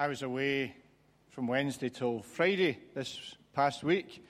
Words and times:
I 0.00 0.08
was 0.08 0.22
away 0.22 0.74
from 1.28 1.46
Wednesday 1.46 1.90
till 1.90 2.22
Friday 2.22 2.78
this 2.94 3.36
past 3.52 3.84
week 3.84 4.24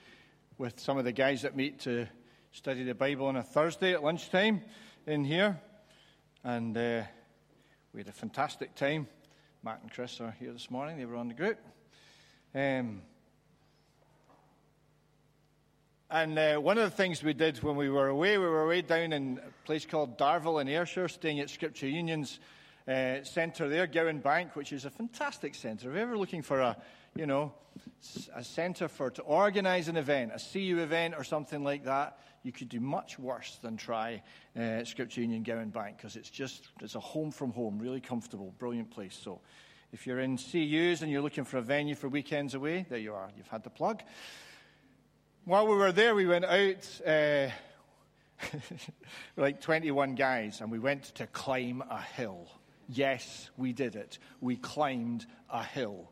with 0.57 0.77
some 0.77 0.97
of 0.97 1.05
the 1.05 1.13
guys 1.13 1.43
that 1.43 1.55
meet 1.55 1.79
to 1.83 2.07
study 2.51 2.83
the 2.83 2.93
Bible 2.93 3.27
on 3.27 3.37
a 3.37 3.41
Thursday 3.41 3.93
at 3.93 4.03
lunchtime 4.03 4.63
in 5.07 5.23
here. 5.23 5.61
And 6.43 6.75
uh, 6.75 7.03
we 7.93 8.01
had 8.01 8.09
a 8.09 8.11
fantastic 8.11 8.75
time. 8.75 9.07
Matt 9.63 9.79
and 9.81 9.89
Chris 9.89 10.19
are 10.19 10.35
here 10.41 10.51
this 10.51 10.69
morning, 10.69 10.97
they 10.97 11.05
were 11.05 11.15
on 11.15 11.29
the 11.29 11.33
group. 11.33 11.57
Um, 12.53 13.03
and 16.09 16.37
uh, 16.37 16.57
one 16.57 16.79
of 16.79 16.83
the 16.83 16.97
things 16.97 17.23
we 17.23 17.31
did 17.31 17.63
when 17.63 17.77
we 17.77 17.89
were 17.89 18.09
away, 18.09 18.37
we 18.37 18.43
were 18.43 18.63
away 18.63 18.81
down 18.81 19.13
in 19.13 19.39
a 19.39 19.65
place 19.65 19.85
called 19.85 20.17
Darvel 20.17 20.59
in 20.59 20.67
Ayrshire, 20.67 21.07
staying 21.07 21.39
at 21.39 21.49
Scripture 21.49 21.87
Union's 21.87 22.41
uh, 22.87 23.23
centre 23.23 23.69
there, 23.69 23.87
Gowan 23.87 24.19
Bank, 24.19 24.55
which 24.55 24.73
is 24.73 24.85
a 24.85 24.89
fantastic 24.89 25.55
centre. 25.55 25.89
If 25.89 25.95
you're 25.95 26.03
ever 26.03 26.17
looking 26.17 26.41
for 26.41 26.59
a, 26.59 26.77
you 27.15 27.25
know, 27.25 27.53
a 28.35 28.43
centre 28.43 28.87
for 28.87 29.09
to 29.11 29.21
organise 29.21 29.87
an 29.87 29.97
event, 29.97 30.31
a 30.33 30.39
CU 30.39 30.79
event 30.79 31.15
or 31.17 31.23
something 31.23 31.63
like 31.63 31.85
that, 31.85 32.19
you 32.43 32.51
could 32.51 32.69
do 32.69 32.79
much 32.79 33.19
worse 33.19 33.59
than 33.61 33.77
try 33.77 34.21
uh, 34.59 34.83
Scripture 34.83 35.21
Union 35.21 35.43
Gowan 35.43 35.69
Bank 35.69 35.97
because 35.97 36.15
it's 36.15 36.29
just 36.29 36.69
it's 36.81 36.95
a 36.95 36.99
home 36.99 37.31
from 37.31 37.51
home, 37.51 37.77
really 37.77 38.01
comfortable, 38.01 38.53
brilliant 38.57 38.89
place. 38.89 39.17
So, 39.21 39.41
if 39.93 40.07
you're 40.07 40.19
in 40.19 40.37
CUs 40.37 41.01
and 41.01 41.11
you're 41.11 41.21
looking 41.21 41.43
for 41.43 41.57
a 41.57 41.61
venue 41.61 41.95
for 41.95 42.07
weekends 42.07 42.53
away, 42.53 42.85
there 42.89 42.97
you 42.97 43.13
are. 43.13 43.29
You've 43.35 43.47
had 43.47 43.63
the 43.63 43.69
plug. 43.69 44.01
While 45.43 45.67
we 45.67 45.75
were 45.75 45.91
there, 45.91 46.15
we 46.15 46.25
went 46.25 46.45
out, 46.45 47.01
uh, 47.05 47.49
like 49.37 49.59
21 49.59 50.15
guys, 50.15 50.61
and 50.61 50.71
we 50.71 50.79
went 50.79 51.03
to 51.15 51.27
climb 51.27 51.81
a 51.81 52.01
hill. 52.01 52.47
Yes, 52.93 53.49
we 53.55 53.71
did 53.71 53.95
it. 53.95 54.19
We 54.41 54.57
climbed 54.57 55.25
a 55.49 55.63
hill. 55.63 56.11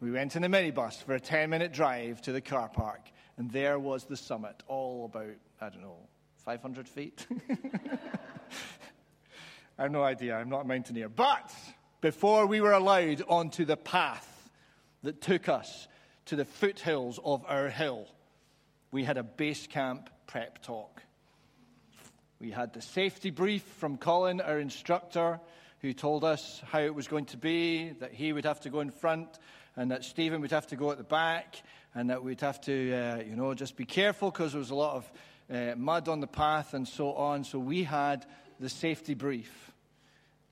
We 0.00 0.12
went 0.12 0.36
in 0.36 0.44
a 0.44 0.48
minibus 0.48 1.02
for 1.02 1.14
a 1.14 1.20
10 1.20 1.50
minute 1.50 1.72
drive 1.72 2.22
to 2.22 2.32
the 2.32 2.40
car 2.40 2.68
park, 2.68 3.00
and 3.36 3.50
there 3.50 3.76
was 3.78 4.04
the 4.04 4.16
summit, 4.16 4.62
all 4.68 5.06
about, 5.06 5.34
I 5.60 5.68
don't 5.68 5.82
know, 5.82 5.96
500 6.44 6.88
feet? 6.88 7.26
I 9.78 9.82
have 9.82 9.90
no 9.90 10.04
idea. 10.04 10.36
I'm 10.36 10.48
not 10.48 10.64
a 10.64 10.68
mountaineer. 10.68 11.08
But 11.08 11.52
before 12.00 12.46
we 12.46 12.60
were 12.60 12.72
allowed 12.72 13.24
onto 13.28 13.64
the 13.64 13.76
path 13.76 14.48
that 15.02 15.20
took 15.20 15.48
us 15.48 15.88
to 16.26 16.36
the 16.36 16.44
foothills 16.44 17.18
of 17.24 17.44
our 17.48 17.68
hill, 17.68 18.06
we 18.92 19.02
had 19.02 19.18
a 19.18 19.24
base 19.24 19.66
camp 19.66 20.08
prep 20.28 20.62
talk. 20.62 21.02
We 22.38 22.52
had 22.52 22.74
the 22.74 22.82
safety 22.82 23.30
brief 23.30 23.64
from 23.64 23.96
Colin, 23.96 24.40
our 24.40 24.60
instructor, 24.60 25.40
who 25.80 25.92
told 25.92 26.24
us 26.24 26.62
how 26.66 26.80
it 26.80 26.94
was 26.94 27.08
going 27.08 27.24
to 27.26 27.36
be, 27.36 27.90
that 28.00 28.12
he 28.12 28.32
would 28.32 28.44
have 28.44 28.60
to 28.60 28.70
go 28.70 28.80
in 28.80 28.90
front, 28.90 29.38
and 29.76 29.90
that 29.90 30.04
Stephen 30.04 30.40
would 30.40 30.50
have 30.50 30.66
to 30.68 30.76
go 30.76 30.90
at 30.90 30.98
the 30.98 31.04
back, 31.04 31.62
and 31.94 32.10
that 32.10 32.22
we'd 32.22 32.40
have 32.40 32.60
to, 32.62 32.92
uh, 32.92 33.16
you 33.26 33.36
know, 33.36 33.54
just 33.54 33.76
be 33.76 33.84
careful 33.84 34.30
because 34.30 34.52
there 34.52 34.58
was 34.58 34.70
a 34.70 34.74
lot 34.74 34.96
of 34.96 35.12
uh, 35.52 35.74
mud 35.76 36.08
on 36.08 36.20
the 36.20 36.26
path 36.26 36.74
and 36.74 36.86
so 36.86 37.12
on. 37.14 37.44
So 37.44 37.58
we 37.58 37.82
had 37.82 38.26
the 38.60 38.68
safety 38.68 39.14
brief. 39.14 39.72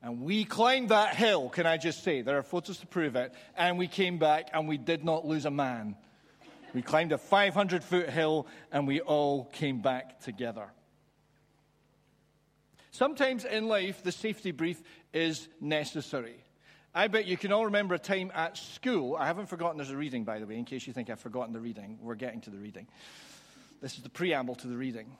And 0.02 0.22
we 0.22 0.44
climbed 0.44 0.90
that 0.90 1.16
hill, 1.16 1.48
can 1.48 1.66
I 1.66 1.76
just 1.76 2.04
say? 2.04 2.22
There 2.22 2.38
are 2.38 2.42
photos 2.42 2.78
to 2.78 2.86
prove 2.86 3.16
it. 3.16 3.32
And 3.56 3.78
we 3.78 3.88
came 3.88 4.18
back 4.18 4.50
and 4.52 4.68
we 4.68 4.78
did 4.78 5.04
not 5.04 5.26
lose 5.26 5.44
a 5.44 5.50
man. 5.50 5.96
We 6.72 6.82
climbed 6.82 7.12
a 7.12 7.18
500 7.18 7.82
foot 7.82 8.08
hill 8.08 8.46
and 8.70 8.86
we 8.86 9.00
all 9.00 9.44
came 9.46 9.80
back 9.80 10.20
together. 10.20 10.68
Sometimes 12.98 13.44
in 13.44 13.68
life, 13.68 14.02
the 14.02 14.10
safety 14.10 14.50
brief 14.50 14.82
is 15.12 15.48
necessary. 15.60 16.34
I 16.92 17.06
bet 17.06 17.26
you 17.26 17.36
can 17.36 17.52
all 17.52 17.66
remember 17.66 17.94
a 17.94 17.98
time 18.00 18.32
at 18.34 18.56
school. 18.56 19.14
I 19.14 19.24
haven't 19.24 19.46
forgotten 19.46 19.76
there's 19.76 19.90
a 19.90 19.96
reading, 19.96 20.24
by 20.24 20.40
the 20.40 20.46
way, 20.46 20.56
in 20.56 20.64
case 20.64 20.84
you 20.84 20.92
think 20.92 21.08
I've 21.08 21.20
forgotten 21.20 21.52
the 21.52 21.60
reading. 21.60 22.00
We're 22.02 22.16
getting 22.16 22.40
to 22.40 22.50
the 22.50 22.58
reading. 22.58 22.88
This 23.80 23.96
is 23.96 24.02
the 24.02 24.08
preamble 24.08 24.56
to 24.56 24.66
the 24.66 24.76
reading. 24.76 25.16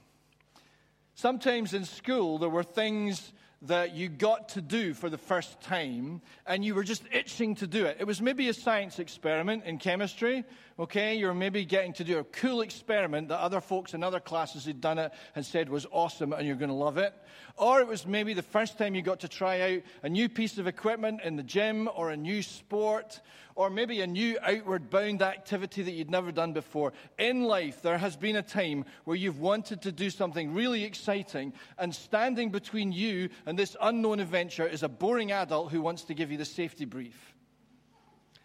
Sometimes 1.15 1.73
in 1.73 1.85
school, 1.85 2.39
there 2.39 2.49
were 2.49 2.65
things 2.65 3.33
that 3.63 3.95
you 3.95 4.09
got 4.09 4.49
to 4.51 4.61
do 4.61 4.93
for 4.93 5.09
the 5.09 5.19
first 5.19 5.61
time 5.61 6.21
and 6.47 6.65
you 6.65 6.75
were 6.75 6.83
just 6.83 7.05
itching 7.13 7.55
to 7.57 7.69
do 7.69 7.87
it. 7.87 7.99
It 8.01 8.09
was 8.09 8.21
maybe 8.21 8.49
a 8.49 8.55
science 8.55 8.99
experiment 8.99 9.65
in 9.65 9.79
chemistry, 9.79 10.45
okay? 10.79 11.17
You're 11.17 11.35
maybe 11.35 11.65
getting 11.65 11.93
to 11.95 12.05
do 12.05 12.19
a 12.19 12.25
cool 12.25 12.61
experiment 12.61 13.29
that 13.29 13.41
other 13.41 13.61
folks 13.61 13.95
in 13.95 14.03
other 14.03 14.21
classes 14.21 14.65
had 14.65 14.81
done 14.81 14.99
it 14.99 15.13
and 15.35 15.45
said 15.45 15.69
was 15.69 15.87
awesome 15.91 16.33
and 16.33 16.47
you're 16.47 16.57
going 16.57 16.71
to 16.71 16.75
love 16.75 16.99
it. 16.99 17.15
Or 17.57 17.81
it 17.81 17.89
was 17.89 18.07
maybe 18.07 18.35
the 18.35 18.43
first 18.43 18.79
time 18.79 18.95
you 18.95 19.03
got 19.03 19.21
to 19.21 19.29
try 19.29 19.61
out 19.75 19.83
a 20.03 20.09
new 20.09 20.29
piece 20.29 20.59
of 20.59 20.67
equipment 20.67 21.21
in 21.25 21.37
the 21.37 21.43
gym 21.43 21.89
or 21.95 22.11
a 22.11 22.17
new 22.17 22.43
sport 22.43 23.21
or 23.59 23.71
maybe 23.71 24.01
a 24.03 24.07
new 24.07 24.39
outward 24.41 24.89
bound 24.89 25.21
activity 25.21 25.83
that 25.83 25.91
you'd 25.91 26.13
never 26.13 26.31
done 26.31 26.53
before. 26.53 26.93
In 27.19 27.43
life, 27.43 27.83
there 27.83 27.99
has 27.99 28.15
been 28.15 28.37
a 28.37 28.43
time 28.43 28.85
where 29.03 29.17
you've 29.17 29.41
wanted 29.41 29.83
to 29.83 29.91
do 29.91 30.11
something 30.11 30.55
really 30.55 30.85
exciting, 30.85 31.53
and 31.77 31.93
standing 31.93 32.51
between 32.51 32.93
you 32.93 33.31
and 33.47 33.59
this 33.59 33.77
unknown 33.81 34.21
adventure 34.21 34.65
is 34.65 34.85
a 34.85 34.89
boring 34.89 35.33
adult 35.33 35.73
who 35.73 35.83
wants 35.83 36.05
to 36.05 36.15
give 36.15 36.31
you 36.31 36.39
the 36.39 36.45
safety 36.45 36.85
brief. 36.85 37.35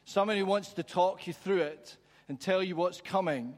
Someone 0.04 0.36
who 0.36 0.48
wants 0.48 0.74
to 0.74 0.82
talk 0.82 1.28
you 1.28 1.34
through 1.34 1.62
it 1.62 1.96
and 2.28 2.40
tell 2.40 2.64
you 2.64 2.76
what's 2.76 3.02
coming. 3.02 3.56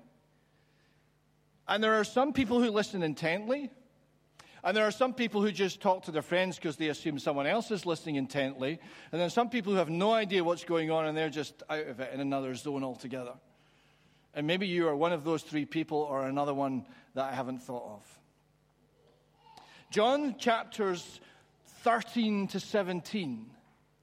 And 1.67 1.83
there 1.83 1.95
are 1.95 2.03
some 2.03 2.33
people 2.33 2.61
who 2.61 2.69
listen 2.69 3.03
intently. 3.03 3.71
And 4.63 4.75
there 4.75 4.85
are 4.85 4.91
some 4.91 5.13
people 5.13 5.43
who 5.43 5.51
just 5.51 5.79
talk 5.79 6.05
to 6.05 6.11
their 6.11 6.23
friends 6.23 6.55
because 6.55 6.75
they 6.75 6.87
assume 6.87 7.19
someone 7.19 7.45
else 7.45 7.69
is 7.69 7.85
listening 7.85 8.15
intently. 8.15 8.79
And 9.11 9.21
then 9.21 9.29
some 9.29 9.49
people 9.49 9.73
who 9.73 9.77
have 9.77 9.89
no 9.89 10.11
idea 10.11 10.43
what's 10.43 10.63
going 10.63 10.89
on 10.89 11.05
and 11.05 11.15
they're 11.15 11.29
just 11.29 11.61
out 11.69 11.85
of 11.85 11.99
it 11.99 12.11
in 12.11 12.19
another 12.19 12.55
zone 12.55 12.83
altogether. 12.83 13.33
And 14.33 14.47
maybe 14.47 14.65
you 14.65 14.87
are 14.87 14.95
one 14.95 15.13
of 15.13 15.23
those 15.23 15.43
three 15.43 15.65
people 15.65 15.99
or 15.99 16.25
another 16.25 16.53
one 16.53 16.87
that 17.13 17.31
I 17.31 17.35
haven't 17.35 17.59
thought 17.59 17.85
of. 17.85 18.19
John 19.91 20.35
chapters 20.39 21.21
13 21.83 22.47
to 22.47 22.59
17, 22.59 23.45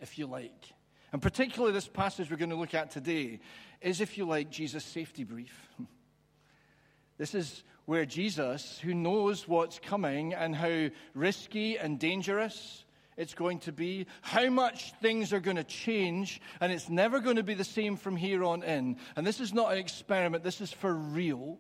if 0.01 0.17
you 0.17 0.27
like, 0.27 0.73
and 1.13 1.21
particularly 1.21 1.75
this 1.75 1.89
passage 1.89 2.31
we're 2.31 2.37
going 2.37 2.51
to 2.51 2.57
look 2.57 2.73
at 2.73 2.91
today, 2.93 3.41
is, 3.83 4.01
if 4.01 4.17
you 4.19 4.25
like, 4.25 4.51
Jesus' 4.51 4.85
safety 4.85 5.25
brief. 5.25 5.69
This 7.19 7.35
is 7.35 7.63
where 7.85 8.07
Jesus, 8.07 8.79
who 8.79 8.95
knows 8.95 9.47
what's 9.47 9.79
coming 9.79 10.35
and 10.35 10.55
how 10.55 10.89
risky 11.15 11.79
and 11.79 11.99
dangerous 11.99 12.85
it's 13.17 13.35
going 13.35 13.59
to 13.61 13.73
be, 13.73 14.07
how 14.23 14.49
much 14.49 14.93
things 15.03 15.33
are 15.33 15.41
going 15.41 15.57
to 15.57 15.65
change, 15.65 16.41
and 16.61 16.73
it's 16.73 16.89
never 16.89 17.21
going 17.21 17.37
to 17.37 17.43
be 17.43 17.55
the 17.55 17.65
same 17.65 17.97
from 17.97 18.17
here 18.17 18.43
on 18.43 18.63
in. 18.63 18.97
And 19.17 19.27
this 19.27 19.41
is 19.41 19.53
not 19.53 19.73
an 19.73 19.79
experiment, 19.79 20.43
this 20.43 20.61
is 20.61 20.73
for 20.73 20.95
real. 20.95 21.59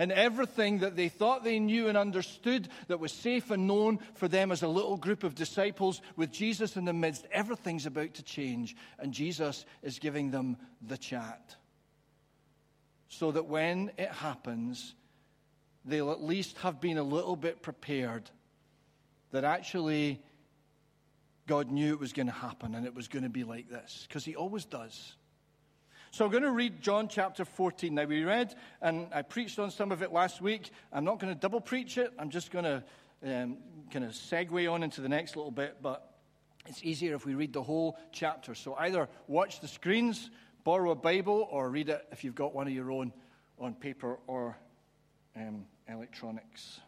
And 0.00 0.12
everything 0.12 0.78
that 0.78 0.96
they 0.96 1.10
thought 1.10 1.44
they 1.44 1.58
knew 1.58 1.86
and 1.86 1.98
understood 1.98 2.70
that 2.88 3.00
was 3.00 3.12
safe 3.12 3.50
and 3.50 3.66
known 3.66 3.98
for 4.14 4.28
them 4.28 4.50
as 4.50 4.62
a 4.62 4.68
little 4.68 4.96
group 4.96 5.24
of 5.24 5.34
disciples 5.34 6.00
with 6.16 6.32
Jesus 6.32 6.78
in 6.78 6.86
the 6.86 6.94
midst, 6.94 7.26
everything's 7.30 7.84
about 7.84 8.14
to 8.14 8.22
change. 8.22 8.74
And 8.98 9.12
Jesus 9.12 9.66
is 9.82 9.98
giving 9.98 10.30
them 10.30 10.56
the 10.80 10.96
chat. 10.96 11.54
So 13.08 13.30
that 13.32 13.44
when 13.44 13.90
it 13.98 14.08
happens, 14.08 14.94
they'll 15.84 16.12
at 16.12 16.22
least 16.22 16.56
have 16.58 16.80
been 16.80 16.96
a 16.96 17.02
little 17.02 17.36
bit 17.36 17.60
prepared 17.60 18.30
that 19.32 19.44
actually 19.44 20.22
God 21.46 21.70
knew 21.70 21.92
it 21.92 22.00
was 22.00 22.14
going 22.14 22.28
to 22.28 22.32
happen 22.32 22.74
and 22.74 22.86
it 22.86 22.94
was 22.94 23.08
going 23.08 23.24
to 23.24 23.28
be 23.28 23.44
like 23.44 23.68
this, 23.68 24.06
because 24.08 24.24
He 24.24 24.34
always 24.34 24.64
does. 24.64 25.12
So 26.12 26.24
I'm 26.24 26.32
going 26.32 26.42
to 26.42 26.50
read 26.50 26.82
John 26.82 27.06
chapter 27.06 27.44
14. 27.44 27.94
Now, 27.94 28.04
we 28.04 28.24
read, 28.24 28.56
and 28.82 29.06
I 29.14 29.22
preached 29.22 29.60
on 29.60 29.70
some 29.70 29.92
of 29.92 30.02
it 30.02 30.12
last 30.12 30.40
week. 30.40 30.70
I'm 30.92 31.04
not 31.04 31.20
going 31.20 31.32
to 31.32 31.38
double 31.38 31.60
preach 31.60 31.98
it. 31.98 32.12
I'm 32.18 32.30
just 32.30 32.50
going 32.50 32.64
to 32.64 32.82
um, 33.24 33.58
kind 33.92 34.04
of 34.04 34.10
segue 34.10 34.72
on 34.72 34.82
into 34.82 35.02
the 35.02 35.08
next 35.08 35.36
little 35.36 35.52
bit, 35.52 35.76
but 35.80 36.18
it's 36.66 36.82
easier 36.82 37.14
if 37.14 37.24
we 37.24 37.34
read 37.34 37.52
the 37.52 37.62
whole 37.62 37.96
chapter. 38.10 38.56
So 38.56 38.74
either 38.74 39.08
watch 39.28 39.60
the 39.60 39.68
screens, 39.68 40.30
borrow 40.64 40.90
a 40.90 40.96
Bible, 40.96 41.46
or 41.48 41.70
read 41.70 41.88
it 41.88 42.04
if 42.10 42.24
you've 42.24 42.34
got 42.34 42.52
one 42.52 42.66
of 42.66 42.72
your 42.72 42.90
own 42.90 43.12
on 43.60 43.74
paper 43.74 44.18
or 44.26 44.58
um, 45.36 45.64
electronics. 45.88 46.80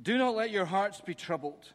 Do 0.00 0.16
not 0.16 0.34
let 0.34 0.50
your 0.50 0.64
hearts 0.64 1.02
be 1.02 1.12
troubled. 1.12 1.74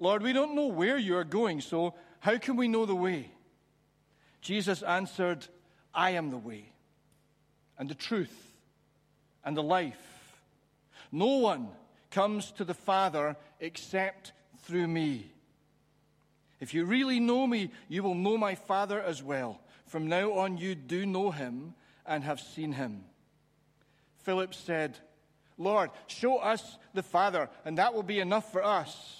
Lord, 0.00 0.22
we 0.22 0.32
don't 0.32 0.54
know 0.54 0.66
where 0.66 0.98
you 0.98 1.16
are 1.16 1.24
going, 1.24 1.60
so 1.60 1.94
How 2.20 2.36
can 2.36 2.56
we 2.56 2.68
know 2.68 2.86
the 2.86 2.94
way? 2.94 3.30
Jesus 4.42 4.82
answered, 4.82 5.46
I 5.92 6.10
am 6.10 6.30
the 6.30 6.38
way, 6.38 6.72
and 7.78 7.88
the 7.88 7.94
truth, 7.94 8.52
and 9.44 9.56
the 9.56 9.62
life. 9.62 9.96
No 11.10 11.38
one 11.38 11.68
comes 12.10 12.52
to 12.52 12.64
the 12.64 12.74
Father 12.74 13.36
except 13.58 14.32
through 14.62 14.86
me. 14.86 15.30
If 16.60 16.74
you 16.74 16.84
really 16.84 17.20
know 17.20 17.46
me, 17.46 17.70
you 17.88 18.02
will 18.02 18.14
know 18.14 18.36
my 18.36 18.54
Father 18.54 19.00
as 19.00 19.22
well. 19.22 19.60
From 19.86 20.06
now 20.06 20.32
on, 20.32 20.58
you 20.58 20.74
do 20.74 21.06
know 21.06 21.30
him 21.30 21.74
and 22.06 22.22
have 22.22 22.38
seen 22.38 22.72
him. 22.72 23.04
Philip 24.18 24.54
said, 24.54 24.98
Lord, 25.56 25.90
show 26.06 26.36
us 26.36 26.76
the 26.92 27.02
Father, 27.02 27.48
and 27.64 27.78
that 27.78 27.94
will 27.94 28.02
be 28.02 28.20
enough 28.20 28.52
for 28.52 28.62
us. 28.62 29.19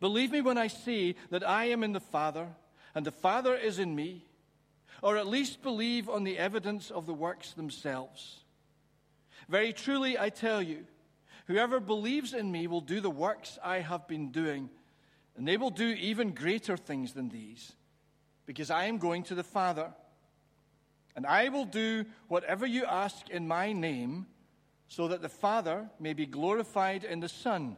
Believe 0.00 0.32
me 0.32 0.40
when 0.40 0.58
I 0.58 0.66
say 0.66 1.14
that 1.30 1.48
I 1.48 1.66
am 1.66 1.84
in 1.84 1.92
the 1.92 2.00
Father 2.00 2.48
and 2.94 3.06
the 3.06 3.10
Father 3.10 3.54
is 3.56 3.78
in 3.78 3.94
me, 3.94 4.24
or 5.02 5.16
at 5.16 5.26
least 5.26 5.62
believe 5.62 6.08
on 6.08 6.24
the 6.24 6.38
evidence 6.38 6.90
of 6.90 7.06
the 7.06 7.14
works 7.14 7.52
themselves. 7.52 8.40
Very 9.48 9.72
truly, 9.72 10.18
I 10.18 10.30
tell 10.30 10.62
you, 10.62 10.84
whoever 11.46 11.80
believes 11.80 12.34
in 12.34 12.52
me 12.52 12.66
will 12.66 12.80
do 12.80 13.00
the 13.00 13.10
works 13.10 13.58
I 13.62 13.80
have 13.80 14.06
been 14.06 14.30
doing, 14.30 14.70
and 15.36 15.48
they 15.48 15.56
will 15.56 15.70
do 15.70 15.88
even 15.88 16.32
greater 16.32 16.76
things 16.76 17.14
than 17.14 17.30
these, 17.30 17.72
because 18.46 18.70
I 18.70 18.84
am 18.84 18.98
going 18.98 19.22
to 19.24 19.34
the 19.34 19.42
Father. 19.42 19.92
And 21.14 21.26
I 21.26 21.48
will 21.48 21.66
do 21.66 22.06
whatever 22.28 22.66
you 22.66 22.84
ask 22.86 23.28
in 23.28 23.46
my 23.46 23.72
name 23.72 24.26
so 24.88 25.08
that 25.08 25.22
the 25.22 25.28
Father 25.28 25.90
may 25.98 26.12
be 26.12 26.26
glorified 26.26 27.04
in 27.04 27.20
the 27.20 27.28
Son. 27.28 27.76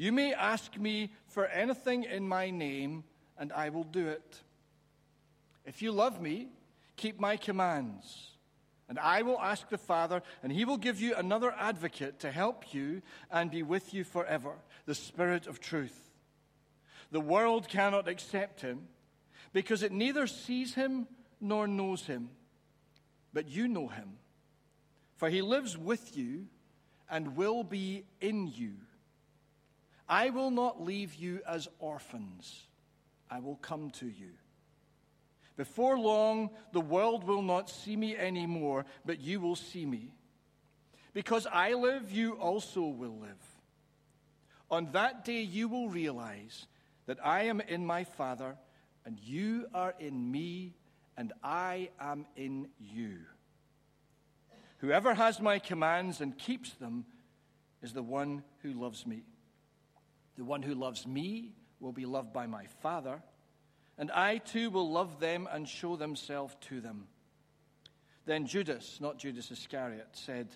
You 0.00 0.12
may 0.12 0.32
ask 0.32 0.78
me 0.78 1.12
for 1.26 1.44
anything 1.44 2.04
in 2.04 2.26
my 2.26 2.48
name, 2.48 3.04
and 3.36 3.52
I 3.52 3.68
will 3.68 3.84
do 3.84 4.08
it. 4.08 4.40
If 5.66 5.82
you 5.82 5.92
love 5.92 6.22
me, 6.22 6.48
keep 6.96 7.20
my 7.20 7.36
commands. 7.36 8.30
And 8.88 8.98
I 8.98 9.20
will 9.20 9.38
ask 9.38 9.68
the 9.68 9.76
Father, 9.76 10.22
and 10.42 10.50
he 10.50 10.64
will 10.64 10.78
give 10.78 11.02
you 11.02 11.14
another 11.14 11.52
advocate 11.52 12.20
to 12.20 12.30
help 12.30 12.72
you 12.72 13.02
and 13.30 13.50
be 13.50 13.62
with 13.62 13.92
you 13.92 14.04
forever 14.04 14.54
the 14.86 14.94
Spirit 14.94 15.46
of 15.46 15.60
truth. 15.60 16.10
The 17.10 17.20
world 17.20 17.68
cannot 17.68 18.08
accept 18.08 18.62
him 18.62 18.88
because 19.52 19.82
it 19.82 19.92
neither 19.92 20.26
sees 20.26 20.72
him 20.72 21.08
nor 21.42 21.66
knows 21.66 22.06
him. 22.06 22.30
But 23.34 23.50
you 23.50 23.68
know 23.68 23.88
him 23.88 24.12
for 25.20 25.28
he 25.28 25.42
lives 25.42 25.76
with 25.76 26.16
you 26.16 26.46
and 27.10 27.36
will 27.36 27.62
be 27.62 28.04
in 28.22 28.46
you. 28.46 28.72
I 30.10 30.30
will 30.30 30.50
not 30.50 30.82
leave 30.82 31.14
you 31.14 31.40
as 31.46 31.68
orphans, 31.78 32.66
I 33.30 33.38
will 33.38 33.54
come 33.56 33.90
to 33.92 34.06
you. 34.06 34.32
Before 35.56 35.96
long, 35.96 36.50
the 36.72 36.80
world 36.80 37.22
will 37.22 37.42
not 37.42 37.70
see 37.70 37.94
me 37.94 38.16
anymore, 38.16 38.86
but 39.04 39.20
you 39.20 39.40
will 39.40 39.54
see 39.54 39.86
me. 39.86 40.10
Because 41.12 41.46
I 41.46 41.74
live, 41.74 42.10
you 42.10 42.32
also 42.32 42.82
will 42.82 43.18
live. 43.20 43.60
On 44.68 44.90
that 44.92 45.24
day, 45.24 45.42
you 45.42 45.68
will 45.68 45.88
realize 45.88 46.66
that 47.06 47.24
I 47.24 47.44
am 47.44 47.60
in 47.60 47.86
my 47.86 48.02
Father, 48.02 48.56
and 49.04 49.18
you 49.20 49.66
are 49.72 49.94
in 50.00 50.30
me, 50.30 50.74
and 51.16 51.32
I 51.42 51.90
am 52.00 52.26
in 52.34 52.68
you. 52.80 53.18
Whoever 54.78 55.14
has 55.14 55.40
my 55.40 55.58
commands 55.60 56.20
and 56.20 56.36
keeps 56.36 56.72
them 56.72 57.04
is 57.82 57.92
the 57.92 58.02
one 58.02 58.42
who 58.62 58.72
loves 58.72 59.06
me. 59.06 59.22
The 60.40 60.46
one 60.46 60.62
who 60.62 60.74
loves 60.74 61.06
me 61.06 61.52
will 61.80 61.92
be 61.92 62.06
loved 62.06 62.32
by 62.32 62.46
my 62.46 62.64
Father, 62.80 63.22
and 63.98 64.10
I 64.10 64.38
too 64.38 64.70
will 64.70 64.90
love 64.90 65.20
them 65.20 65.46
and 65.52 65.68
show 65.68 65.96
themselves 65.96 66.56
to 66.62 66.80
them. 66.80 67.08
Then 68.24 68.46
Judas, 68.46 68.96
not 69.02 69.18
Judas 69.18 69.50
Iscariot, 69.50 70.08
said, 70.12 70.48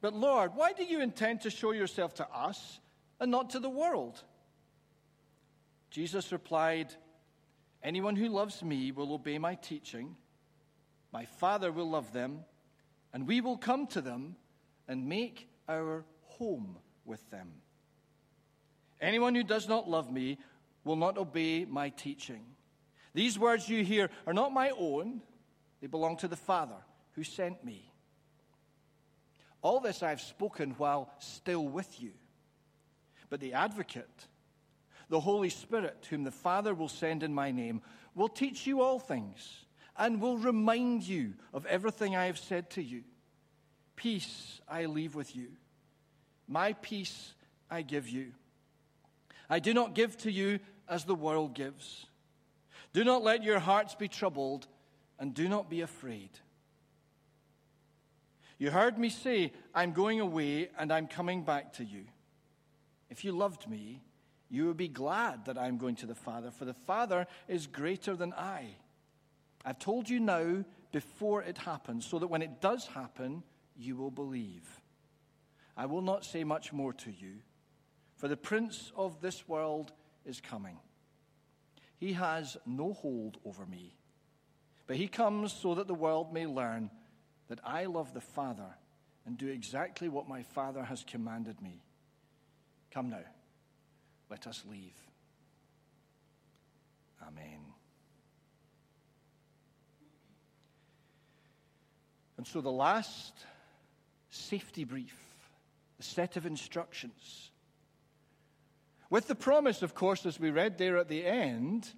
But 0.00 0.14
Lord, 0.14 0.56
why 0.56 0.72
do 0.72 0.82
you 0.82 1.00
intend 1.00 1.42
to 1.42 1.50
show 1.50 1.70
yourself 1.70 2.14
to 2.14 2.28
us 2.28 2.80
and 3.20 3.30
not 3.30 3.50
to 3.50 3.60
the 3.60 3.70
world? 3.70 4.20
Jesus 5.90 6.32
replied, 6.32 6.92
Anyone 7.84 8.16
who 8.16 8.28
loves 8.28 8.64
me 8.64 8.90
will 8.90 9.12
obey 9.12 9.38
my 9.38 9.54
teaching. 9.54 10.16
My 11.12 11.24
Father 11.24 11.70
will 11.70 11.88
love 11.88 12.12
them 12.12 12.40
and 13.12 13.28
we 13.28 13.42
will 13.42 13.58
come 13.58 13.86
to 13.86 14.00
them 14.00 14.34
and 14.88 15.08
make 15.08 15.48
our 15.68 16.04
home 16.22 16.78
with 17.04 17.30
them. 17.30 17.52
Anyone 19.00 19.34
who 19.34 19.42
does 19.42 19.68
not 19.68 19.88
love 19.88 20.10
me 20.10 20.38
will 20.84 20.96
not 20.96 21.18
obey 21.18 21.64
my 21.64 21.90
teaching. 21.90 22.44
These 23.14 23.38
words 23.38 23.68
you 23.68 23.84
hear 23.84 24.10
are 24.26 24.32
not 24.32 24.52
my 24.52 24.70
own, 24.70 25.22
they 25.80 25.86
belong 25.86 26.16
to 26.18 26.28
the 26.28 26.36
Father 26.36 26.76
who 27.12 27.24
sent 27.24 27.64
me. 27.64 27.92
All 29.62 29.80
this 29.80 30.02
I 30.02 30.10
have 30.10 30.20
spoken 30.20 30.70
while 30.78 31.10
still 31.18 31.66
with 31.66 32.00
you. 32.00 32.12
But 33.30 33.40
the 33.40 33.54
advocate, 33.54 34.26
the 35.08 35.20
Holy 35.20 35.50
Spirit, 35.50 36.06
whom 36.08 36.24
the 36.24 36.30
Father 36.30 36.74
will 36.74 36.88
send 36.88 37.22
in 37.22 37.34
my 37.34 37.50
name, 37.50 37.82
will 38.14 38.28
teach 38.28 38.66
you 38.66 38.82
all 38.82 38.98
things 38.98 39.64
and 39.96 40.20
will 40.20 40.38
remind 40.38 41.02
you 41.02 41.34
of 41.52 41.66
everything 41.66 42.14
I 42.14 42.26
have 42.26 42.38
said 42.38 42.70
to 42.70 42.82
you. 42.82 43.02
Peace 43.96 44.60
I 44.68 44.86
leave 44.86 45.14
with 45.14 45.34
you, 45.34 45.48
my 46.46 46.72
peace 46.74 47.34
I 47.68 47.82
give 47.82 48.08
you. 48.08 48.32
I 49.48 49.58
do 49.58 49.72
not 49.72 49.94
give 49.94 50.16
to 50.18 50.30
you 50.30 50.60
as 50.88 51.04
the 51.04 51.14
world 51.14 51.54
gives. 51.54 52.06
Do 52.92 53.04
not 53.04 53.22
let 53.22 53.42
your 53.42 53.58
hearts 53.58 53.94
be 53.94 54.08
troubled, 54.08 54.66
and 55.18 55.34
do 55.34 55.48
not 55.48 55.68
be 55.68 55.80
afraid. 55.80 56.30
You 58.58 58.70
heard 58.70 58.98
me 58.98 59.08
say, 59.08 59.52
I'm 59.74 59.92
going 59.92 60.20
away 60.20 60.70
and 60.78 60.92
I'm 60.92 61.06
coming 61.06 61.42
back 61.42 61.74
to 61.74 61.84
you. 61.84 62.04
If 63.08 63.24
you 63.24 63.32
loved 63.32 63.68
me, 63.68 64.02
you 64.50 64.66
would 64.66 64.76
be 64.76 64.88
glad 64.88 65.44
that 65.44 65.58
I'm 65.58 65.78
going 65.78 65.96
to 65.96 66.06
the 66.06 66.14
Father, 66.14 66.50
for 66.50 66.64
the 66.64 66.74
Father 66.74 67.26
is 67.46 67.66
greater 67.66 68.16
than 68.16 68.32
I. 68.32 68.76
I've 69.64 69.78
told 69.78 70.08
you 70.08 70.20
now 70.20 70.64
before 70.92 71.42
it 71.42 71.58
happens, 71.58 72.06
so 72.06 72.18
that 72.18 72.28
when 72.28 72.42
it 72.42 72.60
does 72.60 72.86
happen, 72.86 73.42
you 73.76 73.94
will 73.96 74.10
believe. 74.10 74.64
I 75.76 75.86
will 75.86 76.02
not 76.02 76.24
say 76.24 76.44
much 76.44 76.72
more 76.72 76.92
to 76.94 77.10
you, 77.10 77.34
for 78.18 78.28
the 78.28 78.36
prince 78.36 78.92
of 78.96 79.20
this 79.20 79.48
world 79.48 79.92
is 80.26 80.40
coming. 80.40 80.76
He 81.96 82.12
has 82.14 82.56
no 82.66 82.92
hold 82.92 83.38
over 83.44 83.64
me, 83.64 83.96
but 84.86 84.96
he 84.96 85.06
comes 85.06 85.52
so 85.52 85.76
that 85.76 85.86
the 85.86 85.94
world 85.94 86.32
may 86.32 86.46
learn 86.46 86.90
that 87.48 87.60
I 87.64 87.86
love 87.86 88.12
the 88.12 88.20
Father 88.20 88.74
and 89.24 89.38
do 89.38 89.48
exactly 89.48 90.08
what 90.08 90.28
my 90.28 90.42
Father 90.42 90.82
has 90.82 91.04
commanded 91.04 91.62
me. 91.62 91.80
Come 92.90 93.08
now, 93.08 93.24
let 94.28 94.46
us 94.48 94.64
leave. 94.68 94.96
Amen. 97.22 97.60
And 102.36 102.46
so 102.46 102.60
the 102.60 102.70
last 102.70 103.32
safety 104.30 104.82
brief, 104.84 105.16
the 105.98 106.02
set 106.02 106.36
of 106.36 106.46
instructions. 106.46 107.50
With 109.10 109.26
the 109.26 109.34
promise, 109.34 109.82
of 109.82 109.94
course, 109.94 110.26
as 110.26 110.38
we 110.38 110.50
read 110.50 110.76
there 110.76 110.98
at 110.98 111.08
the 111.08 111.24
end, 111.24 111.88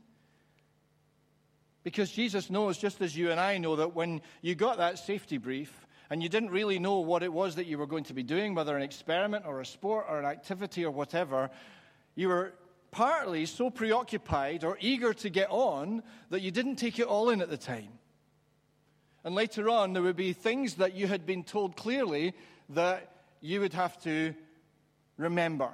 because 1.82 2.10
Jesus 2.10 2.50
knows, 2.50 2.78
just 2.78 3.00
as 3.00 3.16
you 3.16 3.30
and 3.30 3.40
I 3.40 3.58
know, 3.58 3.76
that 3.76 3.94
when 3.94 4.20
you 4.42 4.54
got 4.54 4.78
that 4.78 4.98
safety 4.98 5.38
brief 5.38 5.86
and 6.08 6.22
you 6.22 6.28
didn't 6.28 6.50
really 6.50 6.78
know 6.78 7.00
what 7.00 7.22
it 7.22 7.32
was 7.32 7.56
that 7.56 7.66
you 7.66 7.78
were 7.78 7.86
going 7.86 8.04
to 8.04 8.14
be 8.14 8.22
doing, 8.22 8.54
whether 8.54 8.76
an 8.76 8.82
experiment 8.82 9.44
or 9.46 9.60
a 9.60 9.66
sport 9.66 10.06
or 10.08 10.18
an 10.18 10.24
activity 10.24 10.84
or 10.84 10.90
whatever, 10.90 11.50
you 12.14 12.28
were 12.28 12.52
partly 12.90 13.46
so 13.46 13.70
preoccupied 13.70 14.62
or 14.62 14.76
eager 14.80 15.14
to 15.14 15.30
get 15.30 15.48
on 15.50 16.02
that 16.28 16.42
you 16.42 16.50
didn't 16.50 16.76
take 16.76 16.98
it 16.98 17.06
all 17.06 17.30
in 17.30 17.40
at 17.40 17.50
the 17.50 17.56
time. 17.56 17.88
And 19.24 19.34
later 19.34 19.68
on, 19.68 19.92
there 19.92 20.02
would 20.02 20.16
be 20.16 20.32
things 20.32 20.74
that 20.74 20.94
you 20.94 21.06
had 21.06 21.26
been 21.26 21.44
told 21.44 21.76
clearly 21.76 22.34
that 22.70 23.22
you 23.40 23.60
would 23.60 23.74
have 23.74 24.00
to 24.02 24.34
remember. 25.16 25.70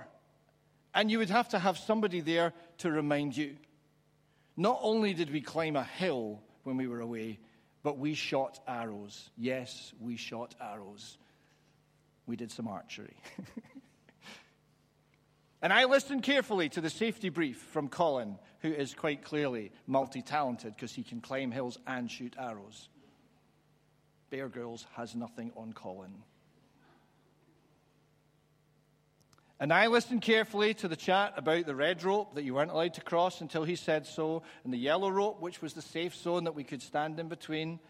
And 0.96 1.10
you 1.10 1.18
would 1.18 1.28
have 1.28 1.50
to 1.50 1.58
have 1.58 1.76
somebody 1.76 2.20
there 2.20 2.54
to 2.78 2.90
remind 2.90 3.36
you. 3.36 3.56
Not 4.56 4.78
only 4.80 5.12
did 5.12 5.30
we 5.30 5.42
climb 5.42 5.76
a 5.76 5.84
hill 5.84 6.40
when 6.64 6.78
we 6.78 6.86
were 6.86 7.00
away, 7.00 7.38
but 7.82 7.98
we 7.98 8.14
shot 8.14 8.58
arrows. 8.66 9.28
Yes, 9.36 9.92
we 10.00 10.16
shot 10.16 10.54
arrows. 10.58 11.18
We 12.24 12.34
did 12.34 12.50
some 12.50 12.66
archery. 12.66 13.14
and 15.62 15.70
I 15.70 15.84
listened 15.84 16.22
carefully 16.22 16.70
to 16.70 16.80
the 16.80 16.88
safety 16.88 17.28
brief 17.28 17.58
from 17.58 17.88
Colin, 17.88 18.38
who 18.60 18.72
is 18.72 18.94
quite 18.94 19.22
clearly 19.22 19.72
multi 19.86 20.22
talented 20.22 20.74
because 20.74 20.94
he 20.94 21.02
can 21.02 21.20
climb 21.20 21.50
hills 21.50 21.78
and 21.86 22.10
shoot 22.10 22.34
arrows. 22.38 22.88
Bear 24.30 24.48
Grylls 24.48 24.86
has 24.94 25.14
nothing 25.14 25.52
on 25.56 25.74
Colin. 25.74 26.22
And 29.58 29.72
I 29.72 29.86
listened 29.86 30.20
carefully 30.20 30.74
to 30.74 30.88
the 30.88 30.96
chat 30.96 31.32
about 31.36 31.64
the 31.64 31.74
red 31.74 32.04
rope 32.04 32.34
that 32.34 32.44
you 32.44 32.54
weren't 32.54 32.70
allowed 32.70 32.92
to 32.94 33.00
cross 33.00 33.40
until 33.40 33.64
he 33.64 33.74
said 33.74 34.06
so, 34.06 34.42
and 34.64 34.72
the 34.72 34.78
yellow 34.78 35.08
rope, 35.08 35.40
which 35.40 35.62
was 35.62 35.72
the 35.72 35.80
safe 35.80 36.14
zone 36.14 36.44
that 36.44 36.54
we 36.54 36.62
could 36.62 36.82
stand 36.82 37.18
in 37.18 37.28
between, 37.28 37.80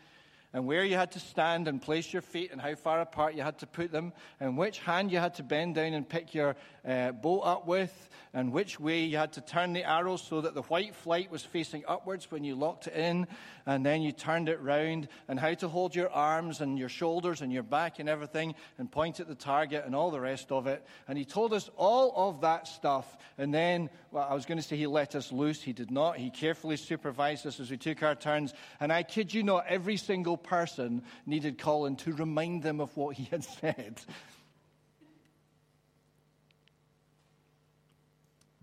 and 0.56 0.64
where 0.64 0.86
you 0.86 0.96
had 0.96 1.12
to 1.12 1.20
stand 1.20 1.68
and 1.68 1.82
place 1.82 2.14
your 2.14 2.22
feet 2.22 2.50
and 2.50 2.58
how 2.58 2.74
far 2.74 3.02
apart 3.02 3.34
you 3.34 3.42
had 3.42 3.58
to 3.58 3.66
put 3.66 3.92
them, 3.92 4.10
and 4.40 4.56
which 4.56 4.78
hand 4.78 5.12
you 5.12 5.18
had 5.18 5.34
to 5.34 5.42
bend 5.42 5.74
down 5.74 5.92
and 5.92 6.08
pick 6.08 6.34
your 6.34 6.56
uh, 6.88 7.12
bow 7.12 7.40
up 7.40 7.66
with, 7.66 8.08
and 8.32 8.50
which 8.50 8.80
way 8.80 9.04
you 9.04 9.18
had 9.18 9.34
to 9.34 9.42
turn 9.42 9.74
the 9.74 9.84
arrow 9.84 10.16
so 10.16 10.40
that 10.40 10.54
the 10.54 10.62
white 10.62 10.94
flight 10.94 11.30
was 11.30 11.42
facing 11.42 11.84
upwards 11.86 12.30
when 12.30 12.42
you 12.42 12.54
locked 12.54 12.86
it 12.86 12.94
in, 12.94 13.26
and 13.66 13.84
then 13.84 14.00
you 14.00 14.12
turned 14.12 14.48
it 14.48 14.58
round, 14.62 15.08
and 15.28 15.38
how 15.38 15.52
to 15.52 15.68
hold 15.68 15.94
your 15.94 16.08
arms 16.10 16.62
and 16.62 16.78
your 16.78 16.88
shoulders 16.88 17.42
and 17.42 17.52
your 17.52 17.62
back 17.62 17.98
and 17.98 18.08
everything, 18.08 18.54
and 18.78 18.90
point 18.90 19.20
at 19.20 19.28
the 19.28 19.34
target 19.34 19.84
and 19.84 19.94
all 19.94 20.10
the 20.10 20.20
rest 20.20 20.50
of 20.50 20.66
it. 20.66 20.82
And 21.06 21.18
he 21.18 21.26
told 21.26 21.52
us 21.52 21.68
all 21.76 22.14
of 22.16 22.40
that 22.40 22.66
stuff, 22.66 23.18
and 23.36 23.52
then, 23.52 23.90
well, 24.10 24.26
I 24.26 24.32
was 24.32 24.46
going 24.46 24.58
to 24.58 24.64
say 24.64 24.78
he 24.78 24.86
let 24.86 25.14
us 25.14 25.32
loose. 25.32 25.60
He 25.60 25.74
did 25.74 25.90
not. 25.90 26.16
He 26.16 26.30
carefully 26.30 26.78
supervised 26.78 27.46
us 27.46 27.60
as 27.60 27.70
we 27.70 27.76
took 27.76 28.02
our 28.02 28.14
turns, 28.14 28.54
and 28.80 28.90
I 28.90 29.02
kid 29.02 29.34
you 29.34 29.42
not, 29.42 29.66
every 29.68 29.98
single 29.98 30.38
person 30.46 31.02
needed 31.26 31.58
Colin 31.58 31.96
to 31.96 32.12
remind 32.14 32.62
them 32.62 32.80
of 32.80 32.96
what 32.96 33.16
he 33.16 33.24
had 33.24 33.44
said. 33.60 34.00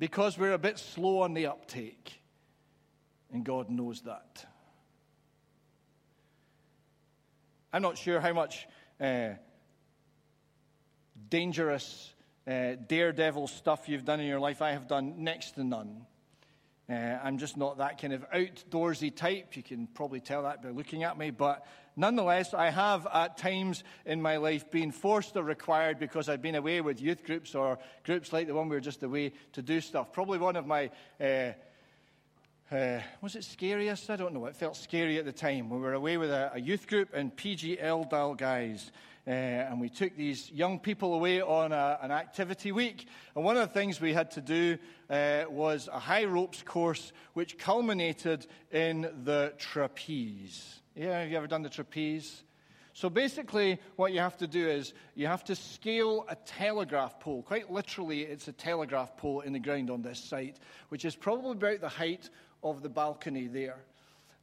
because 0.04 0.38
we're 0.38 0.52
a 0.52 0.58
bit 0.58 0.78
slow 0.78 1.22
on 1.22 1.34
the 1.34 1.46
uptake. 1.46 2.22
And 3.32 3.46
God 3.46 3.70
knows 3.70 4.02
that. 4.02 4.46
I'm 7.72 7.82
not 7.82 7.98
sure 7.98 8.20
how 8.20 8.34
much 8.34 8.68
uh, 9.00 9.30
dangerous, 11.30 12.13
uh, 12.46 12.74
daredevil 12.86 13.48
stuff 13.48 13.88
you've 13.88 14.04
done 14.04 14.20
in 14.20 14.28
your 14.28 14.42
life. 14.42 14.62
I 14.62 14.72
have 14.72 14.90
done 14.90 15.24
next 15.24 15.52
to 15.52 15.63
none. 15.63 16.06
Uh, 16.90 17.18
I'm 17.24 17.38
just 17.38 17.56
not 17.56 17.78
that 17.78 18.02
kind 18.02 18.13
of 18.13 18.30
outdoorsy 18.32 19.16
type. 19.16 19.56
You 19.56 19.63
can 19.63 19.88
probably 19.88 20.20
tell 20.20 20.44
that 20.44 20.62
by 20.62 20.70
looking 20.70 21.04
at 21.04 21.18
me. 21.18 21.32
But 21.32 21.66
nonetheless, 21.96 22.54
I 22.54 22.70
have 22.70 23.08
at 23.13 23.38
times 23.38 23.84
in 24.06 24.22
my 24.22 24.38
life 24.38 24.70
been 24.70 24.92
forced 24.92 25.38
or 25.38 25.44
required 25.44 25.98
because 25.98 26.28
I've 26.28 26.42
been 26.42 26.56
away 26.56 26.82
with 26.82 27.02
youth 27.02 27.24
groups 27.24 27.56
or 27.56 27.80
groups 28.04 28.34
like 28.34 28.48
the 28.48 28.54
one 28.54 28.68
we 28.68 28.75
were 28.75 28.82
just 28.82 29.02
away 29.02 29.32
to 29.54 29.62
do 29.62 29.80
stuff. 29.80 30.12
Probably 30.12 30.40
one 30.40 30.56
of 30.56 30.68
my. 30.68 30.90
Uh, 31.22 31.54
uh, 32.72 33.02
was 33.22 33.36
it 33.36 33.44
scariest? 33.44 34.10
I 34.10 34.16
don't 34.16 34.34
know. 34.34 34.46
It 34.48 34.56
felt 34.56 34.75
scary 34.75 35.20
at 35.20 35.25
the 35.25 35.32
time. 35.32 35.70
We 35.70 35.78
were 35.78 35.94
away 35.94 36.18
with 36.18 36.32
a, 36.32 36.52
a 36.56 36.60
youth 36.60 36.88
group 36.88 37.10
and 37.13 37.36
PG 37.36 37.78
Dalguise. 37.78 38.90
Uh, 39.25 39.30
and 39.32 39.80
we 39.80 39.88
took 39.88 40.15
these 40.18 40.51
young 40.51 40.80
people 40.80 41.13
away 41.13 41.42
on 41.42 41.72
a, 41.72 41.98
an 42.01 42.12
activity 42.12 42.74
week. 42.74 43.08
And 43.36 43.46
one 43.46 43.56
of 43.56 43.68
the 43.68 43.74
things 43.74 44.01
we 44.01 44.13
had 44.13 44.32
to 44.32 44.42
do 44.42 44.77
uh, 45.10 45.46
was 45.50 45.88
a 45.92 46.00
high 46.00 46.25
ropes 46.25 46.62
course, 46.62 47.13
which 47.34 47.58
culminated 47.58 48.48
in 48.72 49.10
the 49.24 49.53
trapeze. 49.58 50.82
Yeah, 50.96 51.22
have 51.22 51.32
you 51.32 51.38
ever 51.38 51.48
done 51.48 51.62
the 51.62 51.70
trapeze? 51.70 52.44
So 52.96 53.10
basically, 53.10 53.80
what 53.96 54.13
you 54.13 54.20
have 54.20 54.38
to 54.38 54.48
do 54.48 54.68
is 54.68 54.94
you 55.15 55.25
have 55.25 55.44
to 55.46 55.56
scale 55.56 56.25
a 56.30 56.36
telegraph 56.36 57.20
pole. 57.20 57.42
Quite 57.42 57.72
literally, 57.72 58.22
it's 58.22 58.48
a 58.50 58.51
telegraph 58.51 59.18
pole 59.18 59.39
in 59.42 59.53
the 59.53 59.60
ground 59.60 59.89
on 59.89 60.03
this 60.03 60.20
site, 60.20 60.60
which 60.89 61.06
is 61.06 61.15
probably 61.15 61.53
about 61.53 61.82
the 61.82 61.89
height 61.89 62.30
of 62.62 62.84
the 62.84 62.89
balcony 62.89 63.48
there. 63.48 63.80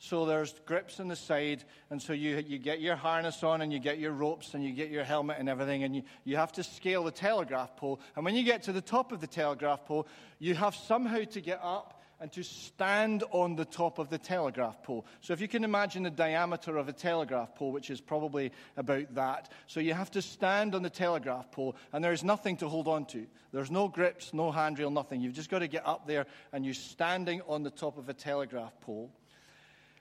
So 0.03 0.25
there's 0.25 0.55
grips 0.65 0.99
on 0.99 1.09
the 1.09 1.15
side, 1.15 1.63
and 1.91 2.01
so 2.01 2.15
you, 2.15 2.43
you 2.49 2.57
get 2.57 2.81
your 2.81 2.97
harness 2.97 3.45
on, 3.45 3.61
and 3.61 3.71
you 3.71 3.79
get 3.79 3.99
your 3.99 4.13
ropes, 4.13 4.55
and 4.55 4.65
you 4.65 4.73
get 4.73 4.89
your 4.89 5.05
helmet 5.05 5.37
and 5.39 5.47
everything, 5.47 5.85
and 5.85 5.95
you, 5.95 6.03
you 6.25 6.37
have 6.37 6.53
to 6.53 6.63
scale 6.63 7.05
the 7.05 7.11
telegraph 7.11 7.77
pole. 7.77 8.01
And 8.17 8.25
when 8.25 8.35
you 8.35 8.43
get 8.43 8.63
to 8.63 8.73
the 8.73 8.81
top 8.81 9.13
of 9.13 9.21
the 9.21 9.27
telegraph 9.27 9.85
pole, 9.85 10.09
you 10.39 10.55
have 10.55 10.75
somehow 10.75 11.25
to 11.25 11.41
get 11.43 11.61
up 11.63 12.01
and 12.19 12.33
to 12.33 12.43
stand 12.43 13.25
on 13.31 13.57
the 13.57 13.67
top 13.67 13.99
of 13.99 14.09
the 14.09 14.17
telegraph 14.17 14.83
pole. 14.83 15.05
So 15.21 15.35
if 15.35 15.41
you 15.43 15.49
can 15.49 15.65
imagine 15.65 16.03
the 16.03 16.11
diameter 16.11 16.79
of 16.79 16.89
a 16.89 16.95
telegraph 16.95 17.55
pole, 17.55 17.71
which 17.71 17.91
is 17.91 18.01
probably 18.01 18.53
about 18.79 19.15
that, 19.17 19.51
so 19.67 19.81
you 19.81 19.93
have 19.93 20.11
to 20.13 20.23
stand 20.23 20.75
on 20.75 20.83
the 20.83 20.89
telegraph 20.89 21.53
pole, 21.53 21.77
and 21.93 22.03
there's 22.03 22.25
nothing 22.25 22.57
to 22.59 22.69
hold 22.71 22.89
on 22.89 23.05
to. 23.07 23.27
There's 23.53 23.71
no 23.71 23.87
grips, 23.89 24.33
no 24.33 24.51
handrail, 24.51 24.91
nothing. 24.91 25.21
You've 25.21 25.35
just 25.35 25.51
got 25.51 25.59
to 25.59 25.69
get 25.69 25.87
up 25.87 26.07
there, 26.07 26.25
and 26.55 26.65
you're 26.65 26.73
standing 26.73 27.43
on 27.47 27.65
the 27.65 27.71
top 27.71 27.99
of 27.99 28.09
a 28.09 28.15
telegraph 28.15 28.73
pole. 28.81 29.11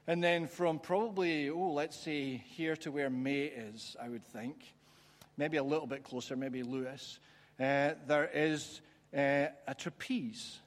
And 0.10 0.24
then 0.24 0.48
from 0.48 0.80
probably, 0.80 1.52
oh, 1.52 1.70
let's 1.74 1.96
say 1.96 2.44
here 2.56 2.76
to 2.78 2.92
where 2.92 3.12
May 3.12 3.44
is, 3.44 3.96
I 4.02 4.10
would 4.10 4.26
think, 4.26 4.56
maybe 5.38 5.58
a 5.58 5.64
little 5.64 5.86
bit 5.86 6.04
closer, 6.04 6.36
maybe 6.36 6.64
Lewis, 6.64 7.20
uh, 7.60 7.92
there 8.08 8.28
is 8.34 8.82
uh, 9.16 9.50
a 9.68 9.76
trapeze. 9.78 10.58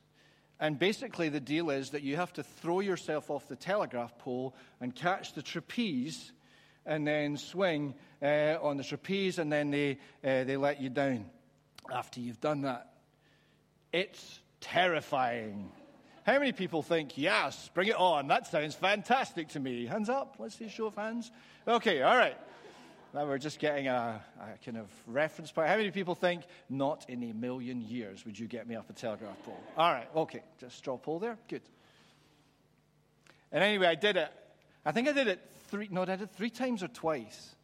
And 0.60 0.78
basically, 0.78 1.28
the 1.28 1.40
deal 1.40 1.70
is 1.70 1.90
that 1.90 2.02
you 2.02 2.14
have 2.14 2.32
to 2.34 2.44
throw 2.44 2.78
yourself 2.78 3.30
off 3.30 3.48
the 3.48 3.56
telegraph 3.56 4.16
pole 4.16 4.54
and 4.80 4.94
catch 4.94 5.32
the 5.32 5.42
trapeze 5.42 6.30
and 6.86 7.04
then 7.04 7.36
swing 7.36 7.94
uh, 8.22 8.58
on 8.62 8.76
the 8.76 8.84
trapeze, 8.84 9.40
and 9.40 9.50
then 9.50 9.72
they, 9.72 9.98
uh, 10.22 10.44
they 10.44 10.56
let 10.56 10.80
you 10.80 10.88
down 10.88 11.24
after 11.92 12.20
you've 12.20 12.40
done 12.40 12.62
that. 12.62 12.92
It's 13.92 14.38
terrifying. 14.60 15.72
How 16.24 16.38
many 16.38 16.52
people 16.52 16.82
think, 16.82 17.18
yes, 17.18 17.70
bring 17.74 17.88
it 17.88 17.96
on? 17.96 18.28
That 18.28 18.46
sounds 18.46 18.76
fantastic 18.76 19.48
to 19.48 19.60
me. 19.60 19.86
Hands 19.86 20.08
up. 20.08 20.36
Let's 20.38 20.56
see 20.56 20.66
a 20.66 20.68
show 20.68 20.86
of 20.86 20.94
hands. 20.94 21.32
Okay, 21.66 22.02
all 22.02 22.16
right. 22.16 22.36
Now 23.12 23.26
we're 23.26 23.38
just 23.38 23.58
getting 23.58 23.88
a, 23.88 24.22
a, 24.40 24.64
kind 24.64 24.78
of 24.78 24.86
reference 25.06 25.50
point. 25.50 25.68
How 25.68 25.76
many 25.76 25.90
people 25.90 26.14
think, 26.14 26.44
not 26.70 27.04
in 27.10 27.22
a 27.24 27.32
million 27.34 27.82
years 27.82 28.24
would 28.24 28.38
you 28.38 28.46
get 28.46 28.68
me 28.68 28.76
up 28.76 28.88
a 28.88 28.92
telegraph 28.92 29.36
pole? 29.44 29.60
All 29.76 29.92
right, 29.92 30.08
okay. 30.14 30.42
Just 30.58 30.78
straw 30.78 30.96
poll 30.96 31.18
there. 31.18 31.36
Good. 31.48 31.62
And 33.50 33.62
anyway, 33.62 33.88
I 33.88 33.96
did 33.96 34.16
it. 34.16 34.30
I 34.84 34.92
think 34.92 35.08
I 35.08 35.12
did 35.12 35.26
it 35.26 35.40
three, 35.68 35.88
no, 35.90 36.02
I 36.02 36.04
did 36.06 36.22
it 36.22 36.30
three 36.30 36.50
times 36.50 36.82
or 36.82 36.88
twice. 36.88 37.54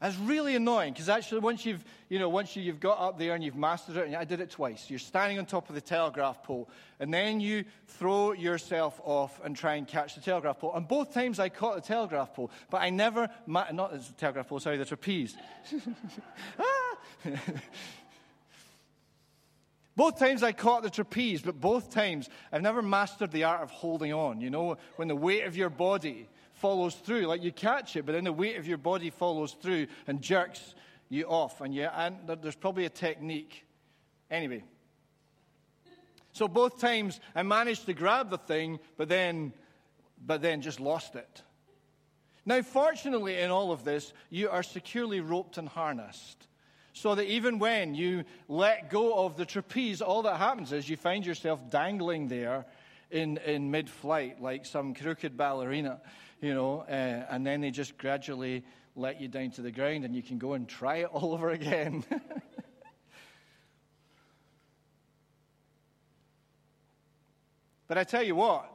That's 0.00 0.16
really 0.18 0.54
annoying 0.56 0.92
because 0.92 1.08
actually, 1.08 1.40
once 1.40 1.64
you've, 1.64 1.82
you 2.10 2.18
know, 2.18 2.28
once 2.28 2.54
you've 2.54 2.80
got 2.80 3.00
up 3.00 3.18
there 3.18 3.34
and 3.34 3.42
you've 3.42 3.56
mastered 3.56 3.96
it, 3.96 4.06
and 4.06 4.14
I 4.14 4.24
did 4.24 4.40
it 4.40 4.50
twice. 4.50 4.90
You're 4.90 4.98
standing 4.98 5.38
on 5.38 5.46
top 5.46 5.70
of 5.70 5.74
the 5.74 5.80
telegraph 5.80 6.42
pole, 6.42 6.68
and 7.00 7.12
then 7.12 7.40
you 7.40 7.64
throw 7.86 8.32
yourself 8.32 9.00
off 9.04 9.40
and 9.42 9.56
try 9.56 9.76
and 9.76 9.88
catch 9.88 10.14
the 10.14 10.20
telegraph 10.20 10.60
pole. 10.60 10.74
And 10.74 10.86
both 10.86 11.14
times 11.14 11.40
I 11.40 11.48
caught 11.48 11.76
the 11.76 11.80
telegraph 11.80 12.34
pole, 12.34 12.50
but 12.70 12.82
I 12.82 12.90
never, 12.90 13.30
ma- 13.46 13.70
not 13.72 13.92
the 13.92 14.00
telegraph 14.18 14.48
pole, 14.48 14.60
sorry, 14.60 14.76
the 14.76 14.84
trapeze. 14.84 15.34
Ah! 16.58 16.96
both 19.96 20.18
times 20.18 20.42
I 20.42 20.52
caught 20.52 20.82
the 20.82 20.90
trapeze, 20.90 21.40
but 21.40 21.58
both 21.58 21.90
times 21.90 22.28
I've 22.52 22.60
never 22.60 22.82
mastered 22.82 23.32
the 23.32 23.44
art 23.44 23.62
of 23.62 23.70
holding 23.70 24.12
on. 24.12 24.42
You 24.42 24.50
know, 24.50 24.76
when 24.96 25.08
the 25.08 25.16
weight 25.16 25.44
of 25.44 25.56
your 25.56 25.70
body 25.70 26.28
follows 26.56 26.94
through. 26.94 27.22
Like 27.22 27.42
you 27.42 27.52
catch 27.52 27.96
it, 27.96 28.04
but 28.06 28.12
then 28.12 28.24
the 28.24 28.32
weight 28.32 28.56
of 28.56 28.66
your 28.66 28.78
body 28.78 29.10
follows 29.10 29.52
through 29.52 29.86
and 30.06 30.20
jerks 30.20 30.74
you 31.08 31.24
off. 31.24 31.60
And, 31.60 31.74
you, 31.74 31.84
and 31.84 32.16
there's 32.42 32.56
probably 32.56 32.84
a 32.84 32.90
technique. 32.90 33.64
Anyway. 34.30 34.64
So 36.32 36.48
both 36.48 36.80
times 36.80 37.20
I 37.34 37.42
managed 37.42 37.86
to 37.86 37.94
grab 37.94 38.30
the 38.30 38.38
thing, 38.38 38.78
but 38.96 39.08
then, 39.08 39.52
but 40.24 40.42
then 40.42 40.60
just 40.60 40.80
lost 40.80 41.14
it. 41.14 41.42
Now, 42.44 42.62
fortunately, 42.62 43.38
in 43.38 43.50
all 43.50 43.72
of 43.72 43.84
this, 43.84 44.12
you 44.30 44.50
are 44.50 44.62
securely 44.62 45.20
roped 45.20 45.58
and 45.58 45.68
harnessed. 45.68 46.46
So 46.92 47.14
that 47.14 47.24
even 47.24 47.58
when 47.58 47.94
you 47.94 48.24
let 48.48 48.90
go 48.90 49.24
of 49.24 49.36
the 49.36 49.44
trapeze, 49.44 50.00
all 50.00 50.22
that 50.22 50.36
happens 50.36 50.72
is 50.72 50.88
you 50.88 50.96
find 50.96 51.26
yourself 51.26 51.70
dangling 51.70 52.28
there 52.28 52.64
in, 53.10 53.38
in 53.38 53.70
mid 53.70 53.88
flight 53.88 54.40
like 54.40 54.64
some 54.64 54.94
crooked 54.94 55.36
ballerina 55.36 56.00
you 56.40 56.54
know, 56.54 56.84
uh, 56.88 57.26
and 57.30 57.46
then 57.46 57.60
they 57.60 57.70
just 57.70 57.96
gradually 57.98 58.64
let 58.94 59.20
you 59.20 59.28
down 59.28 59.50
to 59.52 59.62
the 59.62 59.70
ground 59.70 60.04
and 60.04 60.14
you 60.14 60.22
can 60.22 60.38
go 60.38 60.54
and 60.54 60.68
try 60.68 60.96
it 60.96 61.06
all 61.12 61.34
over 61.34 61.50
again. 61.50 62.04
but 67.88 67.98
I 67.98 68.04
tell 68.04 68.22
you 68.22 68.34
what, 68.34 68.72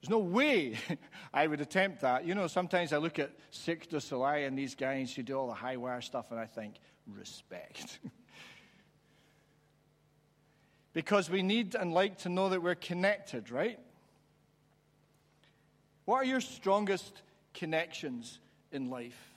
there's 0.00 0.10
no 0.10 0.18
way 0.18 0.76
I 1.34 1.46
would 1.46 1.60
attempt 1.60 2.00
that. 2.02 2.24
You 2.24 2.34
know, 2.34 2.46
sometimes 2.46 2.92
I 2.92 2.98
look 2.98 3.18
at 3.18 3.32
Cirque 3.50 3.88
du 3.88 4.00
Soleil 4.00 4.46
and 4.46 4.56
these 4.58 4.74
guys 4.74 5.14
who 5.14 5.22
do 5.22 5.38
all 5.38 5.48
the 5.48 5.54
high 5.54 5.76
wire 5.76 6.00
stuff 6.00 6.30
and 6.30 6.38
I 6.38 6.46
think, 6.46 6.76
respect. 7.06 7.98
because 10.92 11.30
we 11.30 11.42
need 11.42 11.74
and 11.74 11.92
like 11.92 12.18
to 12.18 12.28
know 12.28 12.48
that 12.50 12.62
we're 12.62 12.74
connected, 12.74 13.50
right? 13.50 13.78
What 16.08 16.22
are 16.22 16.24
your 16.24 16.40
strongest 16.40 17.20
connections 17.52 18.38
in 18.72 18.88
life? 18.88 19.34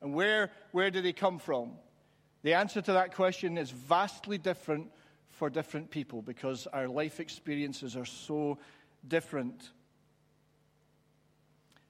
And 0.00 0.14
where, 0.14 0.52
where 0.70 0.88
do 0.88 1.02
they 1.02 1.12
come 1.12 1.40
from? 1.40 1.72
The 2.44 2.54
answer 2.54 2.80
to 2.80 2.92
that 2.92 3.12
question 3.12 3.58
is 3.58 3.72
vastly 3.72 4.38
different 4.38 4.92
for 5.30 5.50
different 5.50 5.90
people 5.90 6.22
because 6.22 6.68
our 6.68 6.86
life 6.86 7.18
experiences 7.18 7.96
are 7.96 8.04
so 8.04 8.58
different. 9.08 9.70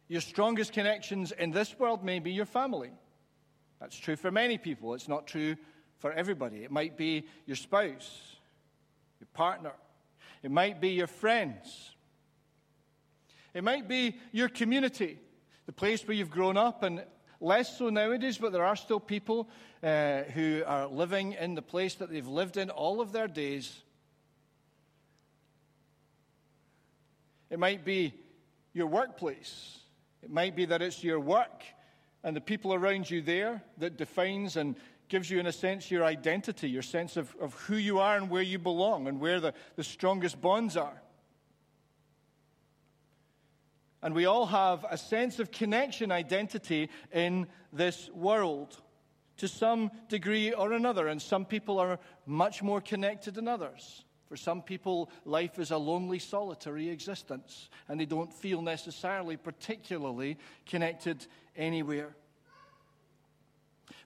Your 0.09 0.23
strongest 0.23 0.73
connections 0.73 1.33
in 1.33 1.51
this 1.51 1.79
world 1.79 2.03
may 2.03 2.21
be 2.21 2.33
your 2.33 2.47
family. 2.47 2.91
That's 3.81 3.99
true 3.99 4.17
for 4.17 4.31
many 4.31 4.57
people. 4.57 4.95
It's 4.95 5.09
not 5.09 5.27
true 5.27 5.57
for 5.99 6.11
everybody. 6.11 6.65
It 6.65 6.71
might 6.71 6.97
be 6.97 7.27
your 7.45 7.57
spouse, 7.57 8.39
your 9.21 9.29
partner, 9.35 9.73
it 10.43 10.51
might 10.51 10.81
be 10.81 10.93
your 10.93 11.07
friends, 11.07 11.94
it 13.55 13.65
might 13.65 13.89
be 13.89 14.19
your 14.33 14.49
community, 14.49 15.19
the 15.67 15.73
place 15.73 16.07
where 16.07 16.17
you've 16.17 16.31
grown 16.31 16.57
up, 16.57 16.83
and 16.83 17.05
less 17.41 17.79
so 17.79 17.89
nowadays, 17.89 18.37
but 18.39 18.53
there 18.53 18.65
are 18.65 18.77
still 18.77 19.01
people 19.01 19.49
uh, 19.83 20.23
who 20.35 20.63
are 20.67 20.87
living 20.87 21.33
in 21.33 21.55
the 21.55 21.63
place 21.63 21.95
that 21.97 22.11
they've 22.11 22.27
lived 22.27 22.57
in 22.57 22.71
all 22.71 23.01
of 23.01 23.13
their 23.13 23.29
days. 23.29 23.83
It 27.51 27.59
might 27.59 27.85
be 27.85 28.15
your 28.73 28.89
workplace. 28.89 29.79
It 30.23 30.31
might 30.31 30.57
be 30.57 30.65
that 30.65 30.83
it's 30.83 31.05
your 31.05 31.21
work 31.21 31.63
and 32.25 32.35
the 32.35 32.41
people 32.41 32.73
around 32.75 33.09
you 33.09 33.21
there 33.21 33.63
that 33.79 33.97
defines 33.99 34.57
and 34.57 34.75
gives 35.09 35.31
you, 35.31 35.39
in 35.39 35.47
a 35.47 35.53
sense, 35.53 35.91
your 35.91 36.05
identity, 36.05 36.69
your 36.69 36.83
sense 36.83 37.17
of, 37.17 37.35
of 37.39 37.53
who 37.55 37.77
you 37.77 37.99
are 37.99 38.17
and 38.17 38.31
where 38.31 38.43
you 38.43 38.59
belong 38.59 39.07
and 39.07 39.21
where 39.21 39.39
the, 39.39 39.53
the 39.77 39.85
strongest 39.85 40.41
bonds 40.41 40.77
are. 40.77 41.01
And 44.05 44.15
we 44.15 44.27
all 44.27 44.45
have 44.45 44.85
a 44.91 44.99
sense 44.99 45.39
of 45.39 45.51
connection 45.51 46.13
identity 46.13 46.91
in 47.11 47.47
this 47.73 48.11
world 48.11 48.77
to 49.39 49.49
some 49.49 49.91
degree 50.11 50.53
or 50.53 50.75
another. 50.75 51.09
And 51.09 51.21
some 51.21 51.47
people 51.47 51.79
are 51.79 51.99
much 52.27 52.63
more 52.63 52.83
connected 52.83 53.35
than 53.35 53.49
others. 53.49 54.05
For 54.29 54.37
some 54.37 54.61
people, 54.61 55.11
life 55.25 55.59
is 55.59 55.71
a 55.71 55.79
lonely, 55.79 56.19
solitary 56.19 56.91
existence, 56.91 57.71
and 57.89 57.99
they 57.99 58.05
don't 58.05 58.31
feel 58.31 58.61
necessarily 58.61 59.39
particularly 59.39 60.37
connected 60.67 61.27
anywhere. 61.57 62.15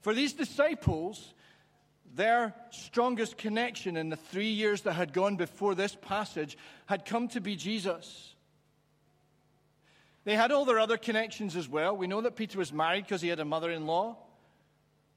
For 0.01 0.15
these 0.15 0.33
disciples, 0.33 1.35
their 2.15 2.55
strongest 2.71 3.37
connection 3.37 3.97
in 3.97 4.11
the 4.11 4.17
three 4.17 4.51
years 4.51 4.83
that 4.83 4.93
had 4.93 5.13
gone 5.13 5.35
before 5.35 5.75
this 5.75 5.97
passage 6.01 6.57
had 6.87 7.05
come 7.05 7.27
to 7.29 7.41
be 7.41 7.57
Jesus. 7.57 8.37
They 10.29 10.35
had 10.35 10.53
all 10.53 10.67
their 10.67 10.79
other 10.79 10.99
connections 10.99 11.57
as 11.57 11.71
well. 11.71 11.97
We 11.97 12.07
know 12.07 12.21
that 12.21 12.37
Peter 12.37 12.59
was 12.59 12.71
married 12.71 13.05
because 13.05 13.23
he 13.23 13.29
had 13.29 13.41
a 13.41 13.47
mother 13.47 13.71
in 13.71 13.87
law. 13.87 14.19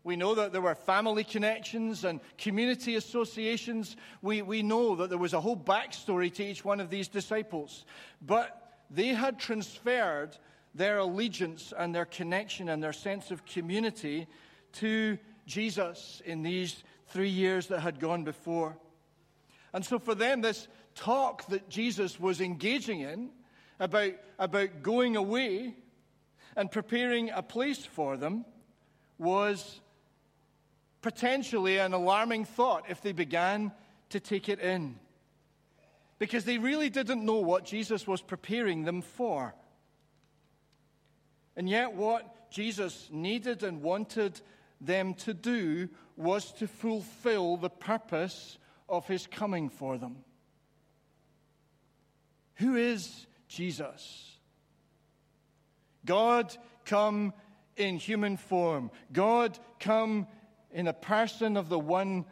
We 0.06 0.16
know 0.16 0.36
that 0.36 0.54
there 0.54 0.62
were 0.62 0.74
family 0.74 1.26
connections 1.26 2.06
and 2.06 2.22
community 2.38 2.96
associations. 2.96 3.98
We, 4.22 4.42
we 4.42 4.64
know 4.64 4.96
that 4.96 5.10
there 5.10 5.18
was 5.18 5.34
a 5.34 5.42
whole 5.42 5.58
backstory 5.58 6.34
to 6.36 6.46
each 6.46 6.64
one 6.64 6.80
of 6.80 6.90
these 6.90 7.10
disciples. 7.10 7.84
But 8.22 8.72
they 8.90 9.10
had 9.10 9.38
transferred 9.38 10.38
their 10.74 11.00
allegiance 11.00 11.74
and 11.78 11.94
their 11.94 12.06
connection 12.06 12.70
and 12.70 12.82
their 12.82 12.94
sense 12.94 13.32
of 13.32 13.46
community 13.46 14.28
to 14.76 15.18
Jesus 15.46 16.22
in 16.24 16.42
these 16.42 16.86
three 17.08 17.28
years 17.28 17.68
that 17.68 17.82
had 17.82 18.00
gone 18.00 18.24
before. 18.24 18.78
And 19.74 19.86
so 19.86 20.00
for 20.00 20.16
them, 20.16 20.40
this 20.40 20.70
talk 20.96 21.48
that 21.48 21.68
Jesus 21.68 22.18
was 22.18 22.40
engaging 22.40 23.02
in 23.02 23.32
about, 23.82 24.14
about 24.38 24.84
going 24.84 25.16
away 25.16 25.74
and 26.56 26.72
preparing 26.72 27.32
a 27.32 27.42
place 27.42 27.84
for 27.84 28.16
them 28.16 28.46
was 29.18 29.82
potentially 31.02 31.80
an 31.80 31.92
alarming 31.92 32.46
thought 32.46 32.84
if 32.90 33.02
they 33.02 33.12
began 33.12 33.72
to 34.10 34.20
take 34.20 34.50
it 34.50 34.60
in. 34.60 35.00
Because 36.20 36.46
they 36.46 36.60
really 36.60 36.92
didn't 36.92 37.26
know 37.26 37.38
what 37.38 37.66
Jesus 37.66 38.06
was 38.06 38.22
preparing 38.22 38.84
them 38.84 39.02
for. 39.02 39.56
And 41.56 41.68
yet, 41.68 41.94
what 41.94 42.52
Jesus 42.52 43.10
needed 43.12 43.64
and 43.64 43.82
wanted 43.82 44.40
them 44.80 45.16
to 45.16 45.34
do 45.34 45.90
was 46.16 46.52
to 46.54 46.68
fulfill 46.68 47.58
the 47.58 47.70
purpose 47.70 48.60
of 48.88 49.08
his 49.08 49.26
coming 49.26 49.70
for 49.70 49.98
them. 49.98 50.18
Who 52.56 52.76
is 52.76 53.26
Jesus? 53.52 54.38
God 56.06 56.56
come 56.86 57.34
in 57.76 57.98
human 57.98 58.38
form. 58.38 58.92
God 59.12 59.60
come 59.80 60.28
in 60.72 60.88
a 60.88 60.94
person 60.94 61.58
of 61.58 61.68
the 61.68 61.78
one 61.78 62.26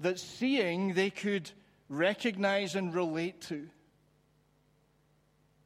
that 0.00 0.20
seeing 0.20 0.94
they 0.94 1.10
could 1.10 1.50
recognize 1.88 2.76
and 2.76 2.94
relate 2.94 3.40
to. 3.42 3.68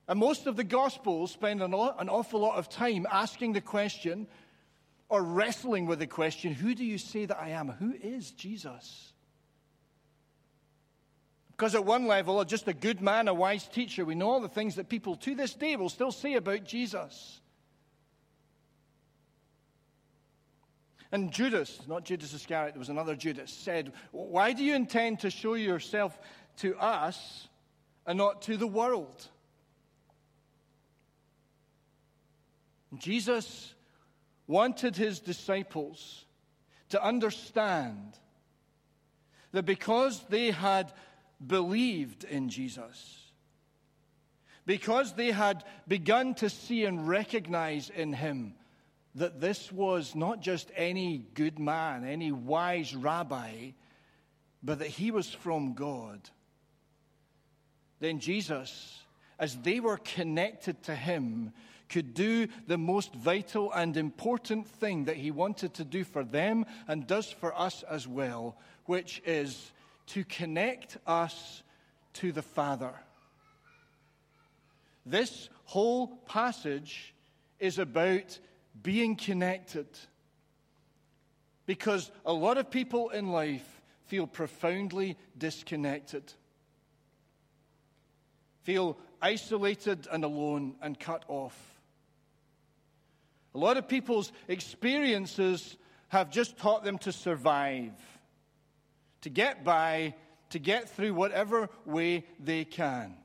And 0.08 0.18
most 0.18 0.46
of 0.46 0.56
the 0.56 0.64
Gospels 0.64 1.30
spend 1.30 1.62
an, 1.62 1.74
an 1.74 2.08
awful 2.08 2.40
lot 2.40 2.56
of 2.56 2.70
time 2.70 3.06
asking 3.10 3.52
the 3.52 3.60
question 3.60 4.26
or 5.10 5.22
wrestling 5.22 5.84
with 5.84 5.98
the 5.98 6.06
question 6.06 6.54
who 6.54 6.74
do 6.74 6.84
you 6.84 6.96
say 6.96 7.26
that 7.26 7.38
I 7.38 7.50
am? 7.50 7.68
Who 7.68 7.92
is 7.92 8.30
Jesus? 8.30 9.12
Because 11.58 11.74
at 11.74 11.84
one 11.84 12.06
level, 12.06 12.44
just 12.44 12.68
a 12.68 12.72
good 12.72 13.00
man, 13.00 13.26
a 13.26 13.34
wise 13.34 13.66
teacher, 13.66 14.04
we 14.04 14.14
know 14.14 14.30
all 14.30 14.40
the 14.40 14.48
things 14.48 14.76
that 14.76 14.88
people 14.88 15.16
to 15.16 15.34
this 15.34 15.54
day 15.54 15.74
will 15.74 15.88
still 15.88 16.12
say 16.12 16.34
about 16.34 16.62
Jesus. 16.62 17.40
And 21.10 21.32
Judas, 21.32 21.80
not 21.88 22.04
Judas 22.04 22.32
Iscariot, 22.32 22.74
there 22.74 22.78
was 22.78 22.90
another 22.90 23.16
Judas, 23.16 23.50
said, 23.50 23.92
Why 24.12 24.52
do 24.52 24.62
you 24.62 24.76
intend 24.76 25.20
to 25.20 25.30
show 25.30 25.54
yourself 25.54 26.16
to 26.58 26.76
us 26.76 27.48
and 28.06 28.18
not 28.18 28.42
to 28.42 28.56
the 28.56 28.66
world? 28.68 29.26
Jesus 32.98 33.74
wanted 34.46 34.94
his 34.94 35.18
disciples 35.18 36.24
to 36.90 37.02
understand 37.02 38.16
that 39.50 39.64
because 39.64 40.22
they 40.28 40.52
had 40.52 40.92
believed 41.44 42.24
in 42.24 42.48
Jesus, 42.48 43.30
because 44.66 45.14
they 45.14 45.30
had 45.30 45.64
begun 45.86 46.34
to 46.34 46.50
see 46.50 46.84
and 46.84 47.08
recognize 47.08 47.90
in 47.90 48.12
him 48.12 48.54
that 49.14 49.40
this 49.40 49.72
was 49.72 50.14
not 50.14 50.40
just 50.40 50.70
any 50.76 51.18
good 51.34 51.58
man, 51.58 52.04
any 52.04 52.30
wise 52.32 52.94
rabbi, 52.94 53.70
but 54.62 54.80
that 54.80 54.88
he 54.88 55.10
was 55.10 55.30
from 55.30 55.74
God, 55.74 56.20
then 58.00 58.20
Jesus, 58.20 59.02
as 59.38 59.56
they 59.56 59.80
were 59.80 59.98
connected 59.98 60.82
to 60.84 60.94
him, 60.94 61.52
could 61.88 62.14
do 62.14 62.46
the 62.66 62.78
most 62.78 63.14
vital 63.14 63.72
and 63.72 63.96
important 63.96 64.66
thing 64.66 65.04
that 65.06 65.16
he 65.16 65.30
wanted 65.30 65.74
to 65.74 65.84
do 65.84 66.04
for 66.04 66.22
them 66.22 66.66
and 66.86 67.06
does 67.06 67.30
for 67.30 67.58
us 67.58 67.82
as 67.84 68.06
well, 68.06 68.56
which 68.84 69.22
is 69.24 69.72
to 70.08 70.24
connect 70.24 70.98
us 71.06 71.62
to 72.14 72.32
the 72.32 72.42
Father. 72.42 72.94
This 75.06 75.48
whole 75.64 76.08
passage 76.26 77.14
is 77.58 77.78
about 77.78 78.38
being 78.82 79.16
connected. 79.16 79.86
Because 81.66 82.10
a 82.24 82.32
lot 82.32 82.58
of 82.58 82.70
people 82.70 83.10
in 83.10 83.28
life 83.28 83.82
feel 84.06 84.26
profoundly 84.26 85.16
disconnected, 85.36 86.32
feel 88.62 88.96
isolated 89.20 90.08
and 90.10 90.24
alone 90.24 90.76
and 90.80 90.98
cut 90.98 91.24
off. 91.28 91.56
A 93.54 93.58
lot 93.58 93.76
of 93.76 93.88
people's 93.88 94.32
experiences 94.46 95.76
have 96.08 96.30
just 96.30 96.56
taught 96.56 96.84
them 96.84 96.96
to 96.98 97.12
survive, 97.12 97.92
to 99.22 99.30
get 99.30 99.64
by, 99.64 100.14
to 100.50 100.58
get 100.58 100.88
through 100.88 101.14
whatever 101.14 101.68
way 101.84 102.24
they 102.38 102.64
can. 102.64 103.16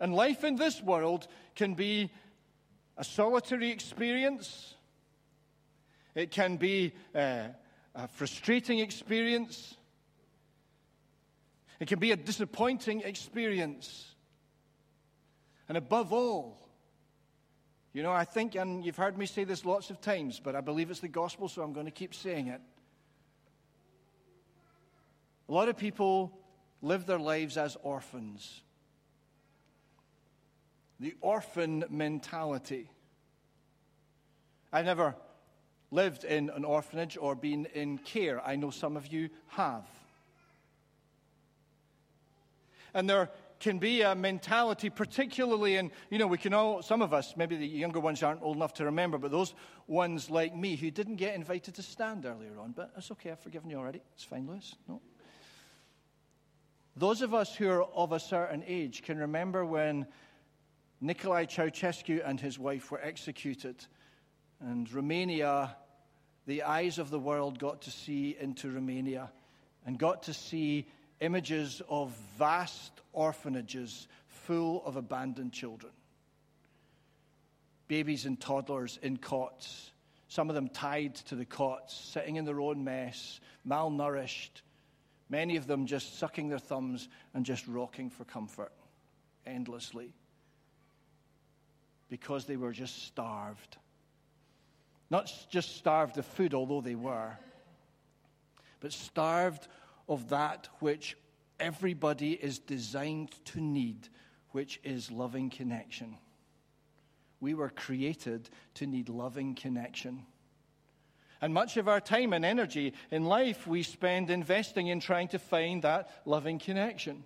And 0.00 0.14
life 0.14 0.44
in 0.44 0.56
this 0.56 0.82
world 0.82 1.26
can 1.54 1.74
be 1.74 2.10
a 2.96 3.04
solitary 3.04 3.70
experience, 3.70 4.74
it 6.14 6.30
can 6.30 6.56
be 6.56 6.92
uh, 7.14 7.48
a 7.94 8.08
frustrating 8.08 8.78
experience, 8.78 9.76
it 11.80 11.88
can 11.88 11.98
be 11.98 12.12
a 12.12 12.16
disappointing 12.16 13.00
experience. 13.00 14.14
And 15.68 15.78
above 15.78 16.12
all, 16.12 16.64
you 17.94 18.02
know, 18.02 18.12
I 18.12 18.24
think, 18.24 18.54
and 18.54 18.84
you've 18.84 18.96
heard 18.96 19.16
me 19.16 19.24
say 19.24 19.44
this 19.44 19.64
lots 19.64 19.88
of 19.90 20.00
times, 20.00 20.40
but 20.42 20.54
I 20.54 20.60
believe 20.60 20.90
it's 20.90 21.00
the 21.00 21.08
gospel, 21.08 21.48
so 21.48 21.62
I'm 21.62 21.72
going 21.72 21.86
to 21.86 21.92
keep 21.92 22.14
saying 22.14 22.48
it. 22.48 22.60
A 25.48 25.52
lot 25.52 25.68
of 25.68 25.76
people 25.76 26.38
live 26.82 27.06
their 27.06 27.18
lives 27.18 27.56
as 27.56 27.76
orphans. 27.82 28.62
the 31.00 31.14
orphan 31.20 31.84
mentality. 31.90 32.90
I've 34.72 34.86
never 34.86 35.14
lived 35.90 36.24
in 36.24 36.50
an 36.50 36.64
orphanage 36.64 37.16
or 37.20 37.34
been 37.34 37.66
in 37.74 37.98
care. 37.98 38.44
I 38.44 38.56
know 38.56 38.70
some 38.70 38.96
of 38.96 39.12
you 39.12 39.30
have. 39.48 39.84
And 42.92 43.08
there 43.08 43.30
can 43.60 43.78
be 43.78 44.02
a 44.02 44.14
mentality, 44.14 44.90
particularly 44.90 45.76
in, 45.76 45.90
you 46.10 46.18
know, 46.18 46.26
we 46.26 46.38
can 46.38 46.54
all, 46.54 46.82
some 46.82 47.02
of 47.02 47.12
us, 47.12 47.34
maybe 47.36 47.56
the 47.56 47.66
younger 47.66 48.00
ones 48.00 48.22
aren't 48.22 48.42
old 48.42 48.56
enough 48.56 48.74
to 48.74 48.84
remember, 48.84 49.18
but 49.18 49.30
those 49.30 49.54
ones 49.86 50.30
like 50.30 50.54
me 50.54 50.76
who 50.76 50.90
didn't 50.90 51.16
get 51.16 51.34
invited 51.34 51.74
to 51.74 51.82
stand 51.82 52.24
earlier 52.24 52.58
on, 52.58 52.72
but 52.72 52.92
it's 52.96 53.10
okay, 53.12 53.30
I've 53.30 53.40
forgiven 53.40 53.70
you 53.70 53.76
already. 53.76 54.00
It's 54.14 54.24
fine, 54.24 54.46
Lewis. 54.46 54.74
No. 54.88 55.00
Those 56.96 57.22
of 57.22 57.34
us 57.34 57.54
who 57.56 57.68
are 57.68 57.82
of 57.82 58.12
a 58.12 58.20
certain 58.20 58.62
age 58.66 59.02
can 59.02 59.18
remember 59.18 59.64
when 59.64 60.06
Nicolae 61.02 61.48
Ceausescu 61.48 62.22
and 62.24 62.40
his 62.40 62.56
wife 62.56 62.92
were 62.92 63.00
executed, 63.02 63.84
and 64.60 64.90
Romania, 64.92 65.76
the 66.46 66.62
eyes 66.62 66.98
of 66.98 67.10
the 67.10 67.18
world 67.18 67.58
got 67.58 67.82
to 67.82 67.90
see 67.90 68.36
into 68.38 68.70
Romania 68.70 69.32
and 69.84 69.98
got 69.98 70.22
to 70.24 70.34
see 70.34 70.86
images 71.20 71.82
of 71.88 72.10
vast 72.38 72.92
orphanages 73.12 74.06
full 74.28 74.84
of 74.84 74.94
abandoned 74.94 75.52
children. 75.52 75.92
Babies 77.88 78.24
and 78.24 78.40
toddlers 78.40 79.00
in 79.02 79.16
cots, 79.16 79.90
some 80.28 80.48
of 80.48 80.54
them 80.54 80.68
tied 80.68 81.16
to 81.16 81.34
the 81.34 81.44
cots, 81.44 81.94
sitting 81.94 82.36
in 82.36 82.44
their 82.44 82.60
own 82.60 82.84
mess, 82.84 83.40
malnourished, 83.66 84.62
many 85.28 85.56
of 85.56 85.66
them 85.66 85.86
just 85.86 86.18
sucking 86.18 86.48
their 86.48 86.58
thumbs 86.58 87.08
and 87.32 87.44
just 87.44 87.66
rocking 87.66 88.10
for 88.10 88.24
comfort 88.24 88.72
endlessly 89.46 90.12
because 92.08 92.44
they 92.44 92.56
were 92.56 92.72
just 92.72 93.06
starved. 93.06 93.76
Not 95.10 95.32
just 95.50 95.76
starved 95.76 96.16
of 96.18 96.26
food, 96.26 96.54
although 96.54 96.80
they 96.80 96.94
were, 96.94 97.36
but 98.80 98.92
starved 98.92 99.68
of 100.08 100.28
that 100.28 100.68
which 100.80 101.16
everybody 101.58 102.32
is 102.32 102.58
designed 102.58 103.30
to 103.46 103.60
need, 103.60 104.08
which 104.50 104.80
is 104.84 105.10
loving 105.10 105.50
connection. 105.50 106.16
We 107.40 107.54
were 107.54 107.70
created 107.70 108.48
to 108.74 108.86
need 108.86 109.08
loving 109.08 109.54
connection. 109.54 110.26
And 111.40 111.52
much 111.52 111.76
of 111.76 111.88
our 111.88 112.00
time 112.00 112.32
and 112.32 112.44
energy 112.44 112.94
in 113.10 113.24
life 113.24 113.66
we 113.66 113.82
spend 113.82 114.30
investing 114.30 114.86
in 114.86 115.00
trying 115.00 115.28
to 115.28 115.38
find 115.38 115.82
that 115.82 116.10
loving 116.24 116.58
connection. 116.58 117.24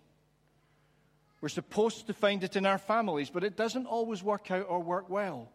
We're 1.40 1.49
supposed 1.49 2.09
to 2.09 2.14
find 2.14 2.42
it 2.42 2.57
in 2.57 2.66
our 2.66 2.79
families, 2.79 3.31
but 3.31 3.44
it 3.44 3.57
doesn't 3.57 3.87
always 3.87 4.23
work 4.23 4.51
out 4.51 4.66
or 4.68 4.81
work 4.81 5.09
well. 5.09 5.53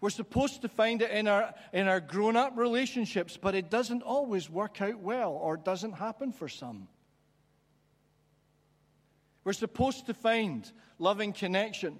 We're 0.00 0.10
supposed 0.10 0.62
to 0.62 0.68
find 0.68 1.02
it 1.02 1.10
in 1.10 1.26
our, 1.26 1.52
in 1.72 1.88
our 1.88 1.98
grown 1.98 2.36
up 2.36 2.56
relationships, 2.56 3.36
but 3.36 3.56
it 3.56 3.68
doesn't 3.68 4.02
always 4.02 4.48
work 4.48 4.80
out 4.80 5.00
well 5.00 5.32
or 5.32 5.56
doesn't 5.56 5.92
happen 5.92 6.30
for 6.30 6.48
some. 6.48 6.86
We're 9.42 9.54
supposed 9.54 10.06
to 10.06 10.14
find 10.14 10.70
loving 11.00 11.32
connection. 11.32 11.98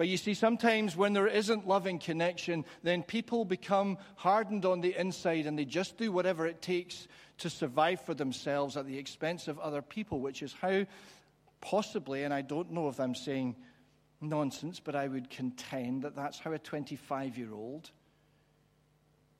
But 0.00 0.08
you 0.08 0.16
see, 0.16 0.32
sometimes 0.32 0.96
when 0.96 1.12
there 1.12 1.26
isn't 1.26 1.68
loving 1.68 1.98
connection, 1.98 2.64
then 2.82 3.02
people 3.02 3.44
become 3.44 3.98
hardened 4.16 4.64
on 4.64 4.80
the 4.80 4.98
inside 4.98 5.44
and 5.44 5.58
they 5.58 5.66
just 5.66 5.98
do 5.98 6.10
whatever 6.10 6.46
it 6.46 6.62
takes 6.62 7.06
to 7.36 7.50
survive 7.50 8.00
for 8.00 8.14
themselves 8.14 8.78
at 8.78 8.86
the 8.86 8.96
expense 8.96 9.46
of 9.46 9.58
other 9.58 9.82
people, 9.82 10.20
which 10.20 10.42
is 10.42 10.54
how 10.58 10.86
possibly, 11.60 12.24
and 12.24 12.32
I 12.32 12.40
don't 12.40 12.70
know 12.70 12.88
if 12.88 12.98
I'm 12.98 13.14
saying 13.14 13.56
nonsense, 14.22 14.80
but 14.80 14.96
I 14.96 15.06
would 15.06 15.28
contend 15.28 16.04
that 16.04 16.16
that's 16.16 16.38
how 16.38 16.52
a 16.52 16.58
25 16.58 17.36
year 17.36 17.52
old 17.52 17.90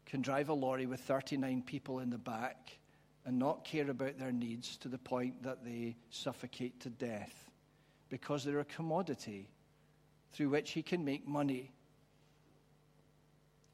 can 0.05 0.20
drive 0.20 0.51
a 0.51 0.53
lorry 0.53 0.85
with 0.85 1.01
39 1.01 1.62
people 1.62 2.01
in 2.01 2.11
the 2.11 2.18
back 2.18 2.77
and 3.25 3.38
not 3.38 3.64
care 3.64 3.88
about 3.88 4.18
their 4.18 4.31
needs 4.31 4.77
to 4.77 4.88
the 4.88 4.99
point 4.99 5.42
that 5.42 5.64
they 5.64 5.96
suffocate 6.11 6.81
to 6.81 6.90
death 6.90 7.51
because 8.11 8.44
they're 8.44 8.61
a 8.61 8.64
commodity 8.66 9.49
through 10.33 10.51
which 10.51 10.73
he 10.73 10.83
can 10.83 11.05
make 11.05 11.27
money. 11.27 11.73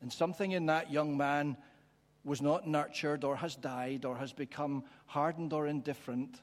And 0.00 0.12
something 0.12 0.52
in 0.52 0.66
that 0.66 0.90
young 0.92 1.16
man 1.16 1.56
was 2.24 2.42
not 2.42 2.66
nurtured 2.66 3.24
or 3.24 3.36
has 3.36 3.54
died 3.56 4.04
or 4.04 4.16
has 4.16 4.32
become 4.32 4.84
hardened 5.06 5.52
or 5.52 5.66
indifferent 5.66 6.40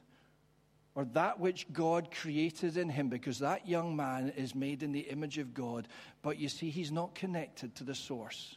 or 0.94 1.04
that 1.06 1.40
which 1.40 1.66
God 1.72 2.10
created 2.12 2.76
in 2.76 2.88
him, 2.88 3.08
because 3.08 3.40
that 3.40 3.68
young 3.68 3.96
man 3.96 4.32
is 4.36 4.54
made 4.54 4.82
in 4.82 4.92
the 4.92 5.00
image 5.00 5.38
of 5.38 5.52
God. 5.52 5.88
But 6.22 6.38
you 6.38 6.48
see, 6.48 6.70
he's 6.70 6.92
not 6.92 7.14
connected 7.14 7.74
to 7.76 7.84
the 7.84 7.94
source, 7.94 8.56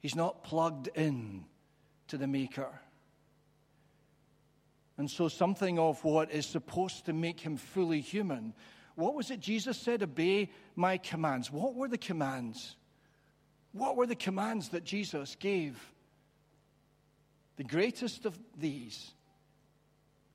he's 0.00 0.14
not 0.14 0.44
plugged 0.44 0.88
in 0.94 1.44
to 2.08 2.18
the 2.18 2.26
Maker. 2.26 2.80
And 4.96 5.10
so, 5.10 5.26
something 5.26 5.78
of 5.78 6.04
what 6.04 6.30
is 6.30 6.46
supposed 6.46 7.06
to 7.06 7.12
make 7.12 7.40
him 7.40 7.56
fully 7.56 8.00
human. 8.00 8.54
What 8.94 9.14
was 9.14 9.30
it 9.30 9.40
Jesus 9.40 9.76
said? 9.76 10.02
Obey 10.02 10.50
my 10.76 10.98
commands. 10.98 11.50
What 11.50 11.74
were 11.74 11.88
the 11.88 11.98
commands? 11.98 12.76
What 13.72 13.96
were 13.96 14.06
the 14.06 14.14
commands 14.14 14.70
that 14.70 14.84
Jesus 14.84 15.36
gave? 15.36 15.78
The 17.56 17.64
greatest 17.64 18.26
of 18.26 18.38
these 18.58 19.12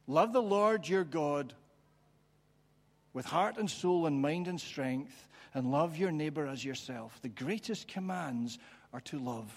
Love 0.09 0.33
the 0.33 0.41
Lord 0.41 0.89
your 0.89 1.03
God 1.03 1.53
with 3.13 3.27
heart 3.27 3.57
and 3.57 3.69
soul 3.69 4.07
and 4.07 4.19
mind 4.19 4.47
and 4.47 4.59
strength, 4.59 5.27
and 5.53 5.71
love 5.71 5.97
your 5.97 6.11
neighbor 6.11 6.47
as 6.47 6.65
yourself. 6.65 7.19
The 7.21 7.29
greatest 7.29 7.87
commands 7.87 8.57
are 8.91 9.01
to 9.01 9.19
love. 9.19 9.51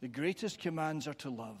The 0.00 0.08
greatest 0.08 0.58
commands 0.58 1.06
are 1.06 1.14
to 1.14 1.28
love. 1.28 1.58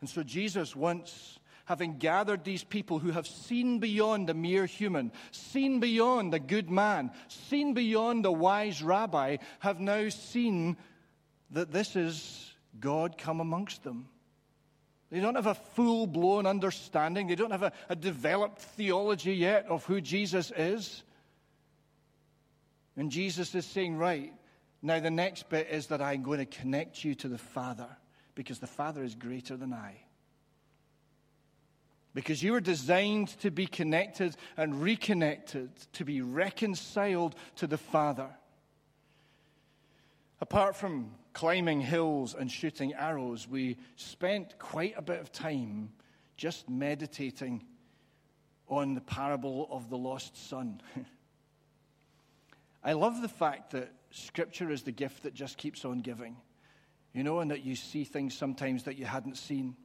And 0.00 0.08
so 0.08 0.22
Jesus 0.22 0.76
once 0.76 1.38
having 1.64 1.98
gathered 1.98 2.44
these 2.44 2.64
people 2.64 2.98
who 2.98 3.10
have 3.10 3.26
seen 3.26 3.78
beyond 3.78 4.28
a 4.28 4.34
mere 4.34 4.66
human, 4.66 5.12
seen 5.30 5.80
beyond 5.80 6.34
a 6.34 6.38
good 6.38 6.70
man, 6.70 7.10
seen 7.28 7.74
beyond 7.74 8.26
a 8.26 8.32
wise 8.32 8.82
rabbi, 8.82 9.38
have 9.60 9.80
now 9.80 10.08
seen 10.08 10.76
that 11.50 11.72
this 11.72 11.96
is 11.96 12.52
God 12.78 13.16
come 13.16 13.40
amongst 13.40 13.82
them. 13.82 14.08
They 15.10 15.20
don't 15.20 15.36
have 15.36 15.46
a 15.46 15.54
full 15.54 16.06
blown 16.06 16.46
understanding, 16.46 17.28
they 17.28 17.34
don't 17.34 17.52
have 17.52 17.62
a, 17.62 17.72
a, 17.88 17.96
developed 17.96 18.60
theology 18.60 19.34
yet 19.34 19.66
of 19.68 19.84
who 19.84 20.00
Jesus 20.00 20.52
is. 20.56 21.02
And 22.96 23.10
Jesus 23.10 23.54
is 23.54 23.64
saying, 23.64 23.96
Right, 23.96 24.32
now 24.82 25.00
the 25.00 25.10
next 25.10 25.48
bit 25.48 25.68
is 25.70 25.86
that 25.88 26.02
I'm 26.02 26.22
going 26.22 26.40
to 26.40 26.46
connect 26.46 27.04
you 27.04 27.14
to 27.16 27.28
the 27.28 27.38
Father 27.38 27.88
because 28.34 28.58
the 28.58 28.66
Father 28.66 29.04
is 29.04 29.14
greater 29.14 29.56
than 29.56 29.72
I. 29.72 29.94
Because 32.14 32.42
you 32.42 32.52
were 32.52 32.60
designed 32.60 33.28
to 33.40 33.50
be 33.50 33.66
connected 33.66 34.36
and 34.56 34.80
reconnected, 34.80 35.70
to 35.94 36.04
be 36.04 36.20
reconciled 36.20 37.34
to 37.56 37.66
the 37.66 37.78
Father. 37.78 38.30
Apart 40.40 40.76
from 40.76 41.10
climbing 41.32 41.80
hills 41.80 42.34
and 42.38 42.50
shooting 42.50 42.94
arrows, 42.94 43.48
we 43.48 43.76
spent 43.96 44.58
quite 44.58 44.94
a 44.96 45.02
bit 45.02 45.20
of 45.20 45.32
time 45.32 45.90
just 46.36 46.68
meditating 46.68 47.64
on 48.68 48.94
the 48.94 49.00
parable 49.00 49.68
of 49.70 49.90
the 49.90 49.98
lost 49.98 50.36
son. 50.48 50.80
I 52.84 52.92
love 52.92 53.22
the 53.22 53.28
fact 53.28 53.72
that 53.72 53.92
Scripture 54.10 54.70
is 54.70 54.82
the 54.82 54.92
gift 54.92 55.24
that 55.24 55.34
just 55.34 55.56
keeps 55.56 55.84
on 55.84 56.00
giving, 56.00 56.36
you 57.12 57.24
know, 57.24 57.40
and 57.40 57.50
that 57.50 57.64
you 57.64 57.74
see 57.74 58.04
things 58.04 58.36
sometimes 58.36 58.84
that 58.84 58.96
you 58.96 59.04
hadn't 59.04 59.36
seen. 59.36 59.76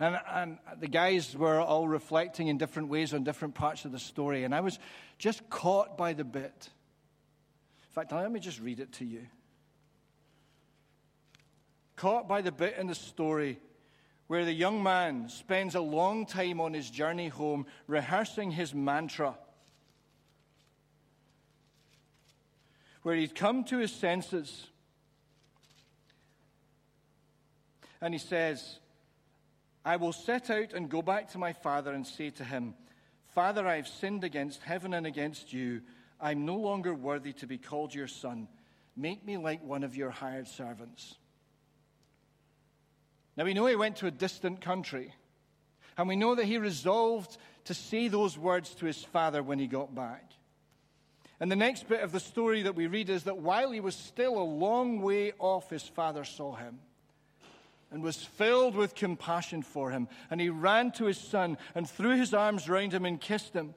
And, 0.00 0.18
and 0.32 0.58
the 0.78 0.86
guys 0.86 1.36
were 1.36 1.60
all 1.60 1.88
reflecting 1.88 2.48
in 2.48 2.56
different 2.58 2.88
ways 2.88 3.12
on 3.12 3.24
different 3.24 3.54
parts 3.54 3.84
of 3.84 3.92
the 3.92 3.98
story, 3.98 4.44
and 4.44 4.54
I 4.54 4.60
was 4.60 4.78
just 5.18 5.48
caught 5.50 5.98
by 5.98 6.12
the 6.12 6.24
bit. 6.24 6.70
In 7.82 7.94
fact, 7.94 8.12
let 8.12 8.30
me 8.30 8.38
just 8.38 8.60
read 8.60 8.78
it 8.78 8.92
to 8.94 9.04
you 9.04 9.26
caught 11.98 12.28
by 12.28 12.40
the 12.40 12.52
bit 12.52 12.76
in 12.78 12.86
the 12.86 12.94
story 12.94 13.58
where 14.28 14.44
the 14.44 14.52
young 14.52 14.82
man 14.82 15.28
spends 15.28 15.74
a 15.74 15.80
long 15.80 16.24
time 16.24 16.60
on 16.60 16.72
his 16.72 16.88
journey 16.88 17.28
home 17.28 17.66
rehearsing 17.86 18.50
his 18.50 18.74
mantra. 18.74 19.34
Where 23.02 23.16
he'd 23.16 23.34
come 23.34 23.64
to 23.64 23.78
his 23.78 23.90
senses. 23.90 24.68
And 28.00 28.14
he 28.14 28.18
says, 28.18 28.78
I 29.88 29.96
will 29.96 30.12
set 30.12 30.50
out 30.50 30.74
and 30.74 30.90
go 30.90 31.00
back 31.00 31.30
to 31.30 31.38
my 31.38 31.54
father 31.54 31.94
and 31.94 32.06
say 32.06 32.28
to 32.28 32.44
him, 32.44 32.74
Father, 33.28 33.66
I 33.66 33.76
have 33.76 33.88
sinned 33.88 34.22
against 34.22 34.62
heaven 34.62 34.92
and 34.92 35.06
against 35.06 35.50
you. 35.50 35.80
I'm 36.20 36.44
no 36.44 36.56
longer 36.56 36.92
worthy 36.92 37.32
to 37.32 37.46
be 37.46 37.56
called 37.56 37.94
your 37.94 38.06
son. 38.06 38.48
Make 38.94 39.24
me 39.24 39.38
like 39.38 39.64
one 39.64 39.84
of 39.84 39.96
your 39.96 40.10
hired 40.10 40.46
servants. 40.46 41.14
Now, 43.34 43.44
we 43.44 43.54
know 43.54 43.64
he 43.64 43.76
went 43.76 43.96
to 43.96 44.06
a 44.06 44.10
distant 44.10 44.60
country, 44.60 45.14
and 45.96 46.06
we 46.06 46.16
know 46.16 46.34
that 46.34 46.44
he 46.44 46.58
resolved 46.58 47.38
to 47.64 47.72
say 47.72 48.08
those 48.08 48.36
words 48.36 48.74
to 48.74 48.84
his 48.84 49.02
father 49.02 49.42
when 49.42 49.58
he 49.58 49.68
got 49.68 49.94
back. 49.94 50.32
And 51.40 51.50
the 51.50 51.56
next 51.56 51.88
bit 51.88 52.02
of 52.02 52.12
the 52.12 52.20
story 52.20 52.64
that 52.64 52.76
we 52.76 52.88
read 52.88 53.08
is 53.08 53.24
that 53.24 53.38
while 53.38 53.70
he 53.70 53.80
was 53.80 53.96
still 53.96 54.36
a 54.36 54.44
long 54.44 55.00
way 55.00 55.32
off, 55.38 55.70
his 55.70 55.84
father 55.84 56.24
saw 56.24 56.56
him 56.56 56.78
and 57.90 58.02
was 58.02 58.22
filled 58.22 58.74
with 58.74 58.94
compassion 58.94 59.62
for 59.62 59.90
him. 59.90 60.08
And 60.30 60.40
he 60.40 60.50
ran 60.50 60.92
to 60.92 61.06
his 61.06 61.18
son 61.18 61.58
and 61.74 61.88
threw 61.88 62.16
his 62.16 62.34
arms 62.34 62.68
round 62.68 62.92
him 62.92 63.04
and 63.04 63.20
kissed 63.20 63.54
him. 63.54 63.74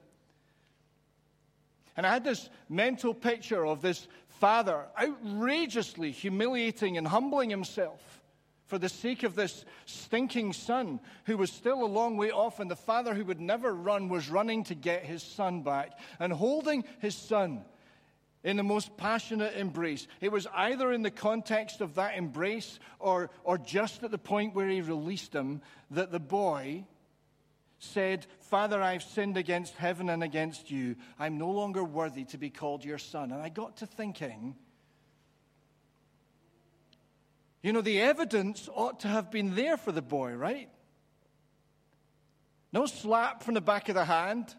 And 1.96 2.06
I 2.06 2.12
had 2.12 2.24
this 2.24 2.48
mental 2.68 3.14
picture 3.14 3.66
of 3.66 3.82
this 3.82 4.06
father 4.28 4.86
outrageously 5.00 6.10
humiliating 6.10 6.96
and 6.96 7.06
humbling 7.06 7.50
himself 7.50 8.22
for 8.66 8.78
the 8.78 8.88
sake 8.88 9.22
of 9.22 9.34
this 9.34 9.66
stinking 9.84 10.54
son 10.54 10.98
who 11.24 11.36
was 11.36 11.52
still 11.52 11.84
a 11.84 11.86
long 11.86 12.16
way 12.16 12.30
off, 12.30 12.58
and 12.58 12.70
the 12.70 12.76
father 12.76 13.12
who 13.12 13.24
would 13.26 13.40
never 13.40 13.74
run 13.74 14.08
was 14.08 14.30
running 14.30 14.64
to 14.64 14.74
get 14.74 15.04
his 15.04 15.22
son 15.22 15.62
back 15.62 15.98
and 16.18 16.32
holding 16.32 16.82
his 16.98 17.14
son 17.14 17.64
in 18.44 18.56
the 18.56 18.62
most 18.62 18.96
passionate 18.96 19.56
embrace. 19.56 20.06
It 20.20 20.32
was 20.32 20.46
either 20.54 20.92
in 20.92 21.02
the 21.02 21.10
context 21.10 21.80
of 21.80 21.94
that 21.94 22.16
embrace 22.16 22.78
or, 22.98 23.30
or 23.44 23.58
just 23.58 24.02
at 24.02 24.10
the 24.10 24.18
point 24.18 24.54
where 24.54 24.68
he 24.68 24.80
released 24.80 25.32
him 25.32 25.62
that 25.90 26.10
the 26.10 26.20
boy 26.20 26.84
said, 27.78 28.26
Father, 28.40 28.80
I've 28.80 29.02
sinned 29.02 29.36
against 29.36 29.74
heaven 29.74 30.08
and 30.08 30.22
against 30.22 30.70
you. 30.70 30.96
I'm 31.18 31.38
no 31.38 31.50
longer 31.50 31.84
worthy 31.84 32.24
to 32.26 32.38
be 32.38 32.50
called 32.50 32.84
your 32.84 32.98
son. 32.98 33.32
And 33.32 33.42
I 33.42 33.48
got 33.48 33.78
to 33.78 33.86
thinking, 33.86 34.54
you 37.62 37.72
know, 37.72 37.80
the 37.80 38.00
evidence 38.00 38.68
ought 38.72 39.00
to 39.00 39.08
have 39.08 39.30
been 39.30 39.54
there 39.54 39.76
for 39.76 39.92
the 39.92 40.02
boy, 40.02 40.32
right? 40.32 40.68
No 42.72 42.86
slap 42.86 43.42
from 43.42 43.54
the 43.54 43.60
back 43.60 43.88
of 43.88 43.94
the 43.94 44.04
hand, 44.04 44.54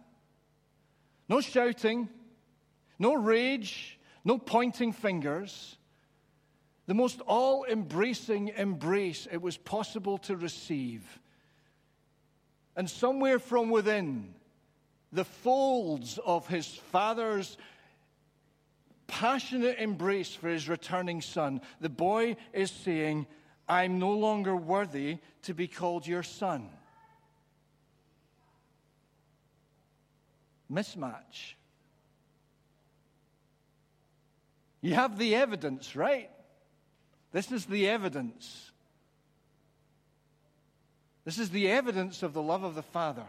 no 1.28 1.42
shouting, 1.42 2.10
no 3.00 3.14
rage, 3.14 4.00
no 4.24 4.38
pointing 4.38 4.94
fingers. 4.94 5.78
The 6.86 6.94
most 6.94 7.22
all 7.22 7.66
embracing 7.66 8.50
embrace 8.50 9.28
it 9.32 9.42
was 9.42 9.58
possible 9.58 10.18
to 10.20 10.36
receive 10.36 11.04
and 12.76 12.90
somewhere 12.90 13.40
from 13.40 13.70
within, 13.70 14.34
the 15.12 15.26
folds 15.26 16.18
of 16.26 16.48
his 16.48 16.68
father's 16.68 17.58
passionate 19.06 19.78
embrace 19.78 20.34
for 20.34 20.50
his 20.50 20.68
returning 20.68 21.22
son, 21.22 21.62
the 21.80 21.90
boy 21.90 22.36
is 22.52 22.72
saying, 22.72 23.28
I'm 23.68 24.00
no 24.00 24.12
longer 24.12 24.56
worthy 24.56 25.20
to 25.44 25.54
be 25.54 25.68
called 25.68 26.08
your 26.08 26.24
son. 26.24 26.70
Mismatch. 30.72 31.54
You 34.84 34.96
have 34.96 35.18
the 35.18 35.34
evidence, 35.36 35.96
right? 35.96 36.30
This 37.32 37.54
is 37.54 37.66
the 37.66 37.88
evidence. 37.88 38.70
This 41.24 41.40
is 41.40 41.52
the 41.52 41.70
evidence 41.70 42.22
of 42.22 42.34
the 42.34 42.42
love 42.42 42.66
of 42.66 42.76
the 42.76 42.84
Father. 42.84 43.26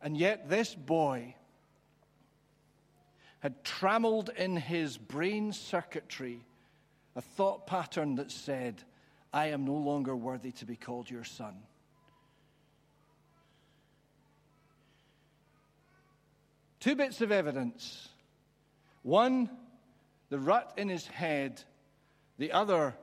And 0.00 0.16
yet, 0.16 0.48
this 0.48 0.72
boy 0.76 1.34
had 3.40 3.64
trammeled 3.64 4.30
in 4.36 4.56
his 4.56 4.96
brain 4.96 5.52
circuitry 5.52 6.44
a 7.16 7.20
thought 7.20 7.66
pattern 7.66 8.14
that 8.14 8.30
said, 8.30 8.84
I 9.32 9.48
am 9.48 9.64
no 9.64 9.74
longer 9.74 10.14
worthy 10.14 10.52
to 10.52 10.66
be 10.66 10.76
called 10.76 11.10
your 11.10 11.24
son. 11.24 11.56
Two 16.78 16.94
bits 16.94 17.20
of 17.20 17.32
evidence. 17.32 18.08
One, 19.02 19.50
the 20.30 20.38
rut 20.38 20.72
in 20.76 20.88
his 20.88 21.06
head. 21.06 21.62
The 22.38 22.52
other, 22.52 22.94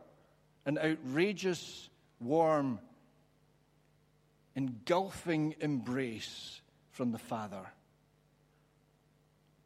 an 0.66 0.80
outrageous, 0.80 1.90
warm 2.20 2.80
engulfing 4.56 5.56
embrace 5.60 6.62
from 6.90 7.12
the 7.12 7.20
Father. 7.20 7.64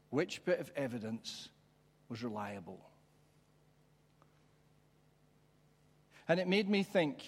Which 0.10 0.43
bit 0.43 0.60
of 0.60 0.69
evidence 0.76 1.47
was 2.10 2.21
reliable? 2.21 2.82
And 6.28 6.39
it 6.39 6.47
made 6.47 6.69
me 6.69 6.84
think, 6.84 7.24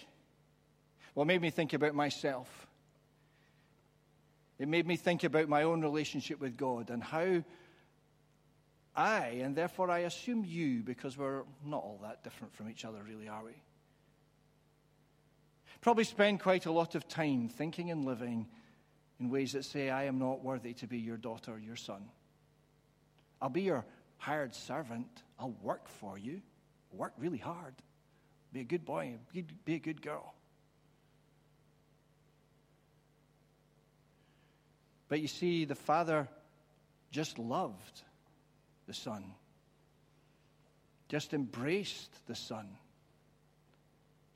well, 1.15 1.24
it 1.24 1.28
made 1.28 1.41
me 1.41 1.50
think 1.50 1.74
about 1.74 1.96
myself. 1.96 2.67
It 4.60 4.67
made 4.67 4.86
me 4.86 4.98
think 4.98 5.24
about 5.24 5.48
my 5.48 5.63
own 5.63 5.82
relationship 5.82 6.39
with 6.39 6.58
God 6.58 6.89
and 6.89 7.02
how 7.02 7.43
I, 8.95 9.39
and 9.41 9.56
therefore 9.56 9.89
I 9.89 9.99
assume 9.99 10.45
you, 10.45 10.84
because 10.84 11.17
we're 11.17 11.43
not 11.65 11.84
all 11.84 11.99
that 12.03 12.23
different 12.23 12.53
from 12.53 12.69
each 12.69 12.86
other, 12.86 13.01
really, 13.08 13.27
are 13.27 13.43
we? 13.43 13.53
Probably 15.82 16.03
spend 16.03 16.39
quite 16.39 16.65
a 16.65 16.71
lot 16.71 16.95
of 16.95 17.08
time 17.08 17.49
thinking 17.49 17.91
and 17.91 18.06
living 18.06 18.47
in 19.19 19.29
ways 19.29 19.53
that 19.53 19.65
say, 19.65 19.89
I 19.89 20.06
am 20.06 20.19
not 20.19 20.43
worthy 20.43 20.73
to 20.75 20.88
be 20.88 20.99
your 20.99 21.17
daughter 21.17 21.53
or 21.53 21.60
your 21.60 21.75
son. 21.75 22.03
I'll 23.41 23.49
be 23.49 23.63
your 23.63 23.84
hired 24.17 24.56
servant. 24.56 25.23
I'll 25.39 25.56
work 25.62 25.89
for 25.89 26.17
you, 26.17 26.41
work 26.91 27.13
really 27.17 27.38
hard, 27.38 27.73
be 28.53 28.62
a 28.62 28.63
good 28.63 28.86
boy, 28.86 29.15
be 29.65 29.75
a 29.75 29.79
good 29.79 30.01
girl. 30.01 30.34
But 35.10 35.19
you 35.19 35.27
see, 35.27 35.65
the 35.65 35.75
father 35.75 36.27
just 37.12 37.38
loved 37.38 38.03
the 38.88 38.93
son, 38.93 39.24
just 41.08 41.34
embraced 41.34 42.26
the 42.28 42.36
son 42.36 42.67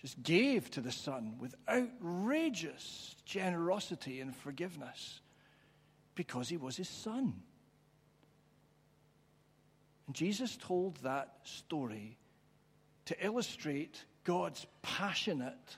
just 0.01 0.21
gave 0.21 0.69
to 0.71 0.81
the 0.81 0.91
Son 0.91 1.35
with 1.39 1.55
outrageous 1.67 3.15
generosity 3.25 4.21
and 4.21 4.35
forgiveness 4.35 5.21
because 6.15 6.49
he 6.49 6.57
was 6.57 6.77
his 6.77 6.89
Son. 6.89 7.33
And 10.05 10.15
Jesus 10.15 10.55
told 10.55 10.97
that 10.97 11.39
story 11.43 12.17
to 13.05 13.25
illustrate 13.25 14.03
God's 14.23 14.65
passionate 14.81 15.77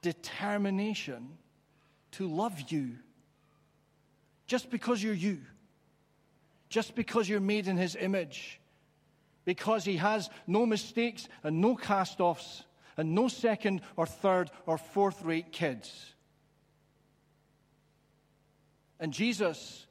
determination 0.00 1.28
to 2.12 2.26
love 2.26 2.72
you. 2.72 2.96
Just 4.46 4.70
because 4.70 5.02
you're 5.02 5.14
you, 5.14 5.38
just 6.72 6.94
because 6.94 7.28
you're 7.28 7.38
made 7.38 7.68
in 7.68 7.76
his 7.76 7.94
image, 7.94 8.58
because 9.44 9.84
he 9.84 9.98
has 9.98 10.30
no 10.46 10.64
mistakes 10.64 11.28
and 11.44 11.60
no 11.60 11.76
cast 11.76 12.18
offs 12.18 12.64
and 12.96 13.14
no 13.14 13.28
second 13.28 13.82
or 13.94 14.06
third 14.06 14.50
or 14.64 14.78
fourth 14.78 15.22
rate 15.22 15.52
kids. 15.52 16.14
And 18.98 19.12
Jesus 19.12 19.86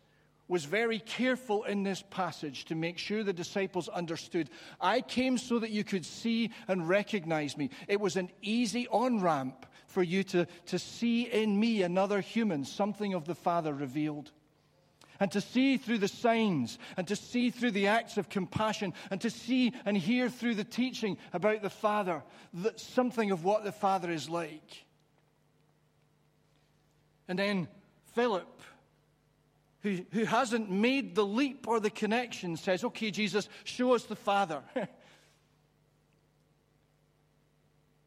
was 0.47 0.65
very 0.65 0.97
careful 0.97 1.65
in 1.65 1.83
this 1.83 2.03
passage 2.09 2.65
to 2.65 2.73
make 2.73 2.97
sure 2.97 3.23
the 3.23 3.31
disciples 3.31 3.87
understood 3.87 4.49
I 4.79 5.01
came 5.01 5.37
so 5.37 5.59
that 5.59 5.69
you 5.69 5.83
could 5.83 6.05
see 6.05 6.49
and 6.67 6.89
recognize 6.89 7.55
me. 7.55 7.69
It 7.87 8.01
was 8.01 8.15
an 8.15 8.31
easy 8.41 8.87
on 8.87 9.21
ramp 9.21 9.67
for 9.85 10.01
you 10.01 10.23
to, 10.23 10.47
to 10.65 10.79
see 10.79 11.23
in 11.23 11.59
me 11.59 11.83
another 11.83 12.21
human, 12.21 12.65
something 12.65 13.13
of 13.13 13.25
the 13.25 13.35
Father 13.35 13.71
revealed 13.71 14.31
and 15.21 15.31
to 15.31 15.39
see 15.39 15.77
through 15.77 15.99
the 15.99 16.07
signs 16.07 16.79
and 16.97 17.07
to 17.07 17.15
see 17.15 17.51
through 17.51 17.71
the 17.71 17.87
acts 17.87 18.17
of 18.17 18.27
compassion 18.27 18.91
and 19.11 19.21
to 19.21 19.29
see 19.29 19.71
and 19.85 19.95
hear 19.95 20.29
through 20.29 20.55
the 20.55 20.63
teaching 20.63 21.15
about 21.31 21.61
the 21.61 21.69
Father 21.69 22.23
that 22.55 22.79
something 22.79 23.29
of 23.29 23.45
what 23.45 23.63
the 23.63 23.71
Father 23.71 24.11
is 24.11 24.27
like. 24.27 24.83
And 27.27 27.37
then 27.37 27.67
Philip, 28.15 28.61
who, 29.83 29.99
who 30.11 30.25
hasn't 30.25 30.71
made 30.71 31.13
the 31.13 31.25
leap 31.25 31.67
or 31.67 31.79
the 31.79 31.91
connection, 31.91 32.57
says, 32.57 32.83
Okay, 32.83 33.11
Jesus, 33.11 33.47
show 33.63 33.93
us 33.93 34.03
the 34.03 34.15
Father. 34.15 34.63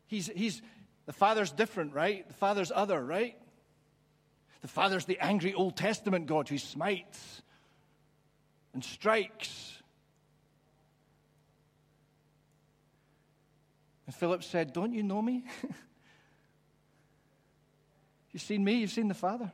he's, 0.09 0.27
he's, 0.35 0.61
the 1.07 1.13
Father's 1.13 1.53
different, 1.53 1.95
right? 1.95 2.27
The 2.27 2.35
Father's 2.35 2.73
other, 2.75 3.03
right? 3.03 3.37
The 4.65 4.69
Father's 4.69 5.05
the 5.05 5.21
angry 5.21 5.53
Old 5.53 5.77
Testament 5.77 6.25
God 6.25 6.49
who 6.49 6.57
smites 6.57 7.43
and 8.73 8.83
strikes. 8.83 9.83
And 14.07 14.15
Philip 14.15 14.43
said, 14.43 14.73
Don't 14.73 14.95
you 14.95 15.03
know 15.03 15.21
me? 15.21 15.45
you've 18.33 18.43
seen 18.43 18.65
me, 18.65 18.77
you've 18.77 18.91
seen 18.91 19.09
the 19.09 19.13
Father. 19.13 19.53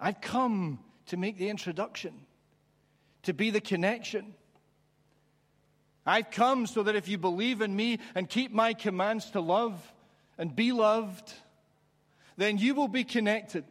I've 0.00 0.22
come 0.22 0.78
to 1.08 1.18
make 1.18 1.36
the 1.36 1.50
introduction, 1.50 2.14
to 3.24 3.34
be 3.34 3.50
the 3.50 3.60
connection. 3.60 4.32
I've 6.06 6.30
come 6.30 6.66
so 6.66 6.84
that 6.84 6.96
if 6.96 7.08
you 7.08 7.18
believe 7.18 7.60
in 7.60 7.76
me 7.76 7.98
and 8.14 8.26
keep 8.26 8.52
my 8.52 8.72
commands 8.72 9.32
to 9.32 9.42
love 9.42 9.92
and 10.38 10.56
be 10.56 10.72
loved, 10.72 11.30
then 12.36 12.58
you 12.58 12.74
will 12.74 12.88
be 12.88 13.04
connected. 13.04 13.64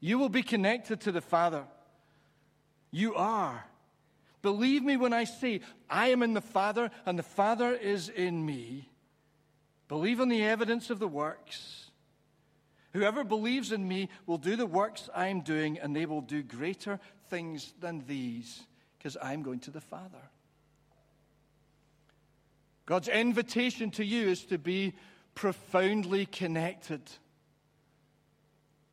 You 0.00 0.18
will 0.18 0.28
be 0.28 0.42
connected 0.42 1.00
to 1.02 1.12
the 1.12 1.20
Father. 1.20 1.64
You 2.90 3.14
are. 3.14 3.64
Believe 4.42 4.82
me 4.82 4.96
when 4.96 5.12
I 5.12 5.24
say, 5.24 5.60
I 5.88 6.08
am 6.08 6.22
in 6.22 6.34
the 6.34 6.40
Father 6.40 6.90
and 7.06 7.18
the 7.18 7.22
Father 7.22 7.72
is 7.72 8.08
in 8.08 8.44
me. 8.44 8.88
Believe 9.88 10.20
on 10.20 10.28
the 10.28 10.42
evidence 10.42 10.90
of 10.90 10.98
the 10.98 11.08
works. 11.08 11.90
Whoever 12.92 13.24
believes 13.24 13.72
in 13.72 13.86
me 13.88 14.08
will 14.26 14.38
do 14.38 14.54
the 14.54 14.66
works 14.66 15.10
I 15.14 15.26
am 15.26 15.40
doing, 15.40 15.78
and 15.78 15.96
they 15.96 16.06
will 16.06 16.20
do 16.20 16.42
greater 16.42 17.00
things 17.28 17.74
than 17.80 18.04
these, 18.06 18.62
because 18.96 19.16
I'm 19.20 19.42
going 19.42 19.58
to 19.60 19.72
the 19.72 19.80
Father. 19.80 20.30
God's 22.86 23.08
invitation 23.08 23.90
to 23.92 24.04
you 24.04 24.28
is 24.28 24.44
to 24.44 24.58
be 24.58 24.94
profoundly 25.34 26.26
connected. 26.26 27.02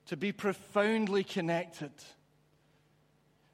To 0.08 0.18
be 0.18 0.32
profoundly 0.32 1.24
connected. 1.24 1.92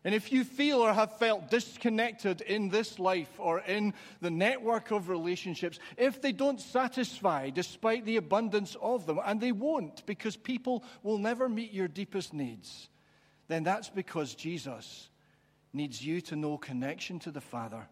And 0.04 0.15
if 0.15 0.32
you 0.32 0.45
feel 0.45 0.78
or 0.78 0.93
have 0.93 1.17
felt 1.17 1.52
disconnected 1.52 2.39
in 2.39 2.69
this 2.69 2.97
life 2.97 3.30
or 3.38 3.60
in 3.60 3.93
the 4.21 4.32
network 4.32 4.91
of 4.91 5.10
relationships, 5.10 5.80
if 5.97 6.21
they 6.21 6.32
don't 6.32 6.62
satisfy 6.62 7.50
despite 7.50 8.06
the 8.06 8.15
abundance 8.15 8.78
of 8.82 9.06
them, 9.06 9.19
and 9.26 9.41
they 9.41 9.52
won't 9.52 10.06
because 10.06 10.38
people 10.38 10.84
will 11.04 11.17
never 11.17 11.50
meet 11.50 11.73
your 11.73 11.89
deepest 11.89 12.34
needs, 12.34 12.88
then 13.50 13.63
that's 13.63 13.89
because 13.89 14.34
Jesus 14.34 15.10
needs 15.73 16.02
you 16.02 16.21
to 16.21 16.36
know 16.36 16.58
connection 16.58 17.19
to 17.19 17.32
the 17.32 17.41
Father. 17.41 17.88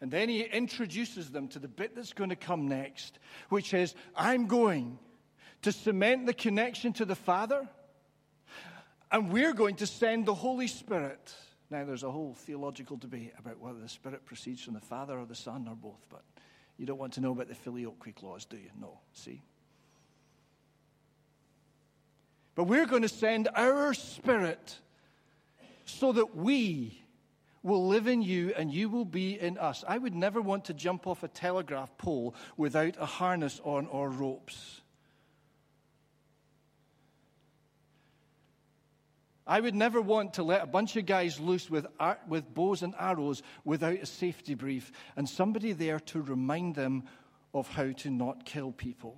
And 0.00 0.10
then 0.10 0.28
he 0.28 0.42
introduces 0.42 1.30
them 1.30 1.48
to 1.48 1.58
the 1.58 1.68
bit 1.68 1.94
that's 1.94 2.12
going 2.12 2.30
to 2.30 2.36
come 2.36 2.68
next, 2.68 3.18
which 3.48 3.72
is 3.72 3.94
I'm 4.14 4.46
going 4.46 4.98
to 5.62 5.72
cement 5.72 6.26
the 6.26 6.34
connection 6.34 6.92
to 6.94 7.04
the 7.04 7.14
Father. 7.14 7.66
And 9.10 9.32
we're 9.32 9.54
going 9.54 9.76
to 9.76 9.86
send 9.86 10.26
the 10.26 10.34
Holy 10.34 10.66
Spirit. 10.66 11.34
Now, 11.70 11.84
there's 11.84 12.02
a 12.02 12.10
whole 12.10 12.34
theological 12.34 12.96
debate 12.96 13.32
about 13.38 13.58
whether 13.58 13.78
the 13.78 13.88
Spirit 13.88 14.24
proceeds 14.24 14.62
from 14.62 14.74
the 14.74 14.80
Father 14.80 15.18
or 15.18 15.24
the 15.24 15.34
Son 15.34 15.66
or 15.68 15.74
both, 15.74 16.04
but 16.10 16.22
you 16.76 16.86
don't 16.86 16.98
want 16.98 17.14
to 17.14 17.20
know 17.20 17.32
about 17.32 17.48
the 17.48 17.54
filioque 17.54 18.14
clause, 18.14 18.44
do 18.44 18.56
you? 18.56 18.70
No. 18.78 19.00
See? 19.12 19.42
But 22.54 22.64
we're 22.64 22.86
going 22.86 23.02
to 23.02 23.08
send 23.08 23.48
our 23.54 23.94
Spirit 23.94 24.78
so 25.84 26.12
that 26.12 26.36
we 26.36 27.02
will 27.66 27.88
live 27.88 28.06
in 28.06 28.22
you 28.22 28.54
and 28.56 28.72
you 28.72 28.88
will 28.88 29.04
be 29.04 29.38
in 29.38 29.58
us. 29.58 29.84
I 29.86 29.98
would 29.98 30.14
never 30.14 30.40
want 30.40 30.66
to 30.66 30.74
jump 30.74 31.06
off 31.06 31.24
a 31.24 31.28
telegraph 31.28 31.98
pole 31.98 32.34
without 32.56 32.94
a 32.98 33.06
harness 33.06 33.60
on 33.64 33.86
or 33.88 34.08
ropes. 34.08 34.80
I 39.48 39.60
would 39.60 39.74
never 39.74 40.00
want 40.00 40.34
to 40.34 40.44
let 40.44 40.62
a 40.62 40.66
bunch 40.66 40.96
of 40.96 41.06
guys 41.06 41.40
loose 41.40 41.68
with, 41.68 41.86
with 42.28 42.54
bows 42.54 42.82
and 42.82 42.94
arrows 42.98 43.42
without 43.64 43.98
a 43.98 44.06
safety 44.06 44.54
brief 44.54 44.92
and 45.16 45.28
somebody 45.28 45.72
there 45.72 46.00
to 46.00 46.22
remind 46.22 46.76
them 46.76 47.04
of 47.52 47.68
how 47.68 47.90
to 47.90 48.10
not 48.10 48.44
kill 48.44 48.70
people. 48.70 49.16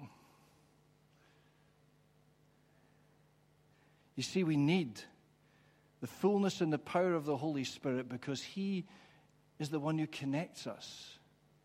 You 4.16 4.22
see, 4.22 4.42
we 4.42 4.56
need 4.56 5.00
the 6.00 6.06
fullness 6.06 6.60
and 6.60 6.72
the 6.72 6.78
power 6.78 7.14
of 7.14 7.24
the 7.24 7.36
Holy 7.36 7.64
Spirit 7.64 8.08
because 8.08 8.42
He 8.42 8.86
is 9.58 9.70
the 9.70 9.80
one 9.80 9.98
who 9.98 10.06
connects 10.06 10.66
us. 10.66 11.18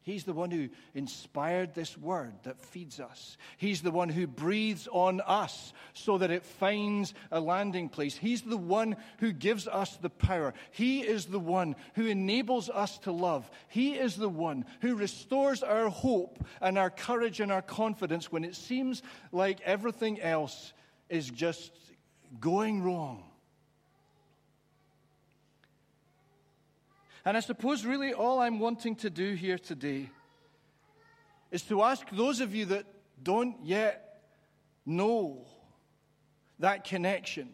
He's 0.04 0.26
the 0.26 0.34
one 0.34 0.52
who 0.52 0.68
inspired 0.94 1.74
this 1.74 1.98
word 1.98 2.34
that 2.44 2.60
feeds 2.60 3.00
us. 3.00 3.38
He's 3.56 3.82
the 3.82 3.92
one 3.92 4.10
who 4.10 4.28
breathes 4.28 4.90
on 4.92 5.22
us 5.22 5.72
so 5.94 6.18
that 6.18 6.30
it 6.30 6.44
finds 6.44 7.14
a 7.32 7.40
landing 7.40 7.88
place. 7.88 8.18
He's 8.18 8.42
the 8.42 8.58
one 8.58 8.98
who 9.20 9.32
gives 9.32 9.66
us 9.66 9.96
the 9.96 10.10
power. 10.10 10.54
He 10.72 11.02
is 11.02 11.28
the 11.28 11.40
one 11.40 11.78
who 11.96 12.06
enables 12.06 12.70
us 12.70 12.98
to 13.00 13.14
love. 13.14 13.50
He 13.70 13.94
is 13.94 14.18
the 14.18 14.28
one 14.28 14.66
who 14.82 14.96
restores 14.96 15.64
our 15.64 15.88
hope 15.88 16.46
and 16.60 16.78
our 16.78 16.90
courage 16.90 17.40
and 17.40 17.52
our 17.52 17.62
confidence 17.62 18.30
when 18.30 18.44
it 18.44 18.58
seems 18.58 19.04
like 19.32 19.62
everything 19.62 20.20
else 20.20 20.74
is 21.08 21.30
just 21.30 21.72
going 22.42 22.84
wrong. 22.84 23.24
And 27.26 27.38
I 27.38 27.40
suppose 27.40 27.86
really 27.86 28.14
all 28.14 28.40
I'm 28.40 28.60
wanting 28.60 28.96
to 28.98 29.10
do 29.10 29.34
here 29.34 29.58
today 29.58 30.10
is 31.52 31.62
to 31.64 31.82
ask 31.84 32.10
those 32.12 32.42
of 32.42 32.54
you 32.54 32.66
that 32.66 32.86
don't 33.22 33.58
yet 33.64 34.22
know 34.86 35.46
that 36.60 36.84
connection 36.84 37.50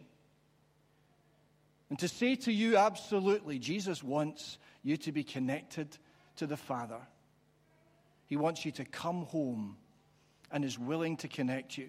and 1.90 1.98
to 1.98 2.08
say 2.08 2.36
to 2.36 2.52
you 2.52 2.76
absolutely, 2.76 3.58
Jesus 3.58 4.02
wants 4.02 4.58
you 4.84 4.96
to 4.98 5.12
be 5.12 5.24
connected 5.24 5.98
to 6.36 6.46
the 6.46 6.56
Father. 6.56 7.00
He 8.26 8.36
wants 8.36 8.64
you 8.64 8.70
to 8.72 8.84
come 8.84 9.24
home 9.24 9.76
and 10.52 10.64
is 10.64 10.78
willing 10.78 11.16
to 11.18 11.28
connect 11.28 11.76
you. 11.76 11.88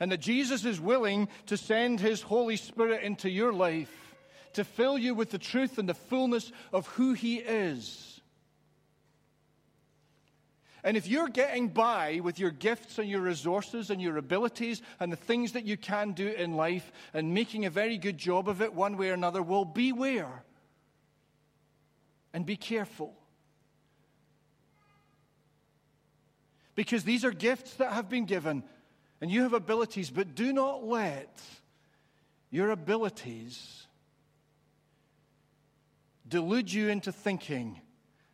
And 0.00 0.10
that 0.12 0.20
Jesus 0.20 0.64
is 0.64 0.80
willing 0.80 1.28
to 1.46 1.56
send 1.56 2.00
His 2.00 2.20
Holy 2.20 2.56
Spirit 2.56 3.04
into 3.04 3.30
your 3.30 3.52
life 3.52 4.05
to 4.56 4.64
fill 4.64 4.98
you 4.98 5.14
with 5.14 5.30
the 5.30 5.38
truth 5.38 5.78
and 5.78 5.88
the 5.88 5.94
fullness 5.94 6.50
of 6.72 6.86
who 6.88 7.12
He 7.12 7.36
is. 7.36 8.20
And 10.82 10.96
if 10.96 11.08
you're 11.08 11.28
getting 11.28 11.68
by 11.68 12.20
with 12.22 12.38
your 12.38 12.52
gifts 12.52 12.98
and 12.98 13.08
your 13.08 13.20
resources 13.20 13.90
and 13.90 14.00
your 14.00 14.18
abilities 14.18 14.82
and 15.00 15.10
the 15.10 15.16
things 15.16 15.52
that 15.52 15.64
you 15.64 15.76
can 15.76 16.12
do 16.12 16.28
in 16.28 16.54
life 16.54 16.92
and 17.12 17.34
making 17.34 17.64
a 17.64 17.70
very 17.70 17.98
good 17.98 18.16
job 18.16 18.48
of 18.48 18.62
it 18.62 18.72
one 18.72 18.96
way 18.96 19.10
or 19.10 19.14
another, 19.14 19.42
well, 19.42 19.64
beware 19.64 20.44
and 22.32 22.46
be 22.46 22.56
careful. 22.56 23.14
Because 26.76 27.02
these 27.02 27.24
are 27.24 27.32
gifts 27.32 27.74
that 27.74 27.92
have 27.92 28.08
been 28.08 28.26
given 28.26 28.62
and 29.20 29.30
you 29.30 29.42
have 29.42 29.54
abilities, 29.54 30.08
but 30.08 30.36
do 30.36 30.52
not 30.52 30.84
let 30.84 31.40
your 32.50 32.70
abilities 32.70 33.85
delude 36.28 36.72
you 36.72 36.88
into 36.88 37.12
thinking 37.12 37.80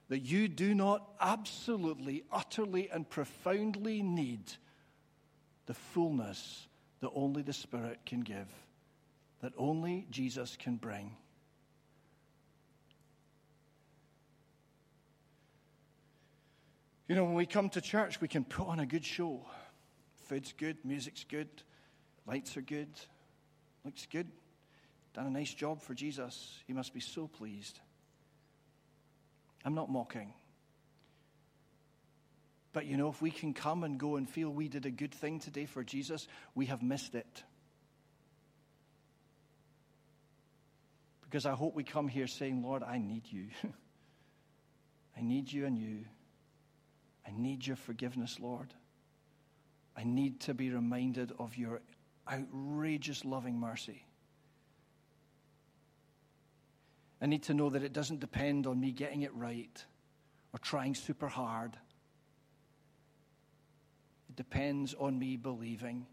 that 0.09 0.21
you 0.21 0.49
do 0.49 0.75
not 0.75 1.09
absolutely, 1.21 2.23
utterly, 2.31 2.91
and 2.91 3.09
profoundly 3.09 4.03
need 4.03 4.53
the 5.67 5.75
fullness 5.75 6.67
that 7.01 7.11
only 7.15 7.43
the 7.43 7.53
Spirit 7.53 8.01
can 8.05 8.21
give, 8.21 8.49
that 9.41 9.53
only 9.57 10.07
Jesus 10.11 10.57
can 10.59 10.77
bring. 10.77 11.17
You 17.09 17.17
know, 17.17 17.25
when 17.25 17.35
we 17.35 17.47
come 17.47 17.69
to 17.71 17.81
church, 17.81 18.21
we 18.21 18.29
can 18.29 18.45
put 18.45 18.69
on 18.69 18.81
a 18.81 18.87
good 18.87 19.05
show. 19.05 19.45
Food's 20.25 20.55
good, 20.57 20.79
music's 20.85 21.25
good, 21.25 21.49
lights 22.27 22.57
are 22.57 22.63
good, 22.63 22.89
looks 23.85 24.07
good. 24.11 24.29
Done 25.15 25.27
a 25.27 25.31
nice 25.31 25.53
job 25.53 25.83
for 25.83 25.95
Jesus. 25.95 26.59
He 26.67 26.73
must 26.73 26.95
be 26.95 27.01
so 27.01 27.27
pleased. 27.27 27.79
I'm 29.65 29.75
not 29.75 29.91
mocking. 29.91 30.33
But 32.73 32.87
you 32.87 32.97
know, 32.97 33.09
if 33.09 33.21
we 33.21 33.31
can 33.31 33.53
come 33.53 33.85
and 33.85 33.99
go 33.99 34.17
and 34.17 34.29
feel 34.29 34.49
we 34.49 34.69
did 34.69 34.87
a 34.87 34.91
good 34.91 35.13
thing 35.13 35.41
today 35.41 35.67
for 35.67 35.85
Jesus, 35.85 36.27
we 36.55 36.67
have 36.67 36.83
missed 36.83 37.15
it. 37.15 37.43
Because 41.23 41.45
I 41.47 41.53
hope 41.53 41.75
we 41.75 41.85
come 41.85 42.09
here 42.09 42.27
saying, 42.27 42.63
Lord, 42.63 42.83
I 42.83 42.99
need 42.99 43.25
you. 43.31 43.49
I 45.17 45.21
need 45.21 45.53
you 45.53 45.67
and 45.67 45.79
you. 45.79 46.05
I 47.27 47.31
need 47.37 47.67
your 47.67 47.77
forgiveness, 47.77 48.39
Lord. 48.41 48.73
I 49.97 50.05
need 50.05 50.41
to 50.41 50.55
be 50.55 50.71
reminded 50.71 51.33
of 51.39 51.57
your 51.57 51.81
outrageous 52.31 53.25
loving 53.25 53.59
mercy. 53.59 54.05
I 57.23 57.27
need 57.27 57.45
to 57.45 57.55
know 57.55 57.71
that 57.71 57.85
it 57.85 57.93
doesn't 57.93 58.19
depend 58.19 58.67
on 58.67 58.81
me 58.81 58.91
getting 58.91 59.23
it 59.23 59.33
right 59.35 59.85
or 60.53 60.59
trying 60.59 60.97
super 60.97 61.29
hard. 61.29 61.77
It 64.29 64.35
depends 64.35 64.93
on 64.99 65.21
me 65.21 65.37
believing 65.37 66.05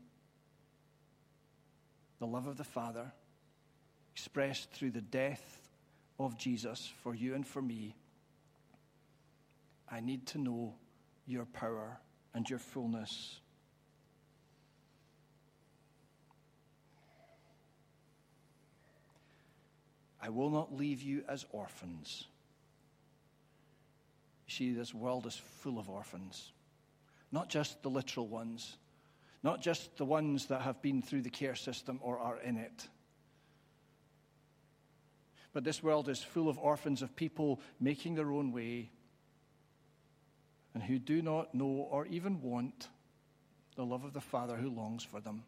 the 2.19 2.27
love 2.27 2.45
of 2.45 2.57
the 2.57 2.63
Father 2.63 3.11
expressed 4.13 4.69
through 4.71 4.91
the 4.91 5.01
death 5.01 5.67
of 6.19 6.37
Jesus 6.37 6.91
for 7.01 7.15
you 7.15 7.33
and 7.33 7.47
for 7.47 7.61
me. 7.61 7.95
I 9.91 10.01
need 10.01 10.27
to 10.27 10.37
know 10.37 10.75
your 11.25 11.45
power 11.45 11.99
and 12.35 12.47
your 12.47 12.59
fullness. 12.59 13.39
I 20.21 20.29
will 20.29 20.49
not 20.49 20.75
leave 20.75 21.01
you 21.01 21.23
as 21.27 21.45
orphans. 21.51 22.25
You 24.47 24.53
see, 24.53 24.73
this 24.73 24.93
world 24.93 25.25
is 25.25 25.35
full 25.35 25.79
of 25.79 25.89
orphans, 25.89 26.51
not 27.31 27.49
just 27.49 27.81
the 27.83 27.89
literal 27.89 28.27
ones, 28.27 28.77
not 29.43 29.61
just 29.61 29.95
the 29.97 30.05
ones 30.05 30.47
that 30.47 30.61
have 30.61 30.81
been 30.81 31.01
through 31.01 31.21
the 31.21 31.29
care 31.29 31.55
system 31.55 31.99
or 32.01 32.19
are 32.19 32.39
in 32.39 32.57
it. 32.57 32.87
But 35.53 35.63
this 35.63 35.81
world 35.81 36.09
is 36.09 36.21
full 36.21 36.49
of 36.49 36.59
orphans 36.59 37.01
of 37.01 37.15
people 37.15 37.59
making 37.79 38.15
their 38.15 38.31
own 38.31 38.51
way 38.51 38.89
and 40.73 40.83
who 40.83 40.99
do 40.99 41.21
not 41.21 41.55
know 41.55 41.87
or 41.89 42.05
even 42.07 42.41
want 42.41 42.87
the 43.75 43.85
love 43.85 44.03
of 44.03 44.13
the 44.13 44.21
Father 44.21 44.55
who 44.55 44.69
longs 44.69 45.03
for 45.03 45.19
them. 45.19 45.43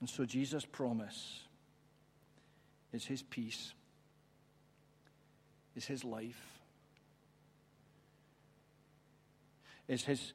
And 0.00 0.08
so 0.08 0.24
Jesus' 0.24 0.64
promise 0.64 1.40
is 2.92 3.04
his 3.04 3.22
peace, 3.22 3.74
is 5.76 5.84
his 5.84 6.04
life, 6.04 6.40
is 9.86 10.02
his 10.04 10.32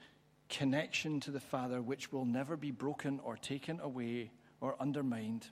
connection 0.50 1.20
to 1.22 1.32
the 1.32 1.40
Father, 1.40 1.82
which 1.82 2.12
will 2.12 2.26
never 2.26 2.56
be 2.56 2.72
broken 2.72 3.20
or 3.24 3.36
taken 3.36 3.80
away 3.80 4.32
or 4.62 4.76
undermined. 4.80 5.48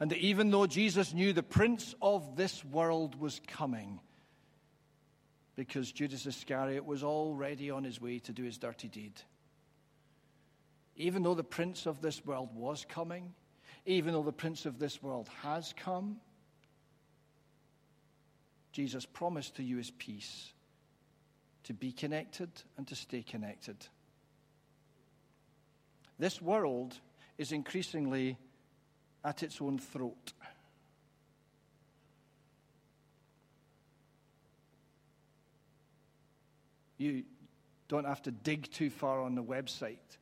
And 0.00 0.10
that 0.10 0.18
even 0.18 0.50
though 0.50 0.66
Jesus 0.66 1.14
knew 1.14 1.32
the 1.32 1.42
prince 1.42 1.94
of 2.02 2.36
this 2.36 2.64
world 2.64 3.18
was 3.18 3.40
coming, 3.46 4.00
because 5.54 5.90
Judas 5.90 6.26
Iscariot 6.26 6.84
was 6.84 7.02
already 7.02 7.70
on 7.70 7.84
his 7.84 8.00
way 8.00 8.18
to 8.20 8.32
do 8.32 8.42
his 8.42 8.58
dirty 8.58 8.88
deed 8.88 9.12
even 10.98 11.22
though 11.22 11.34
the 11.34 11.44
prince 11.44 11.86
of 11.86 12.02
this 12.02 12.26
world 12.26 12.50
was 12.54 12.84
coming, 12.86 13.32
even 13.86 14.12
though 14.12 14.24
the 14.24 14.32
prince 14.32 14.66
of 14.66 14.80
this 14.80 15.00
world 15.00 15.28
has 15.42 15.72
come, 15.76 16.16
Jesus 18.72 19.06
promised 19.06 19.56
to 19.56 19.62
you 19.62 19.76
his 19.76 19.92
peace, 19.92 20.52
to 21.64 21.72
be 21.72 21.92
connected 21.92 22.50
and 22.76 22.86
to 22.88 22.96
stay 22.96 23.22
connected. 23.22 23.76
This 26.18 26.42
world 26.42 26.98
is 27.38 27.52
increasingly 27.52 28.36
at 29.24 29.44
its 29.44 29.60
own 29.60 29.78
throat. 29.78 30.32
You 36.96 37.22
don't 37.86 38.06
have 38.06 38.22
to 38.22 38.32
dig 38.32 38.72
too 38.72 38.90
far 38.90 39.22
on 39.22 39.36
the 39.36 39.42
website 39.42 40.18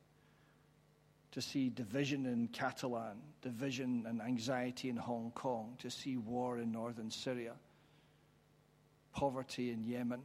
to 1.37 1.41
see 1.43 1.69
division 1.69 2.25
in 2.25 2.47
Catalan, 2.47 3.21
division 3.43 4.05
and 4.07 4.23
anxiety 4.23 4.89
in 4.89 4.97
Hong 4.97 5.31
Kong, 5.35 5.77
to 5.77 5.91
see 5.91 6.17
war 6.17 6.57
in 6.57 6.71
northern 6.71 7.11
Syria, 7.11 7.53
poverty 9.13 9.69
in 9.69 9.85
Yemen, 9.85 10.23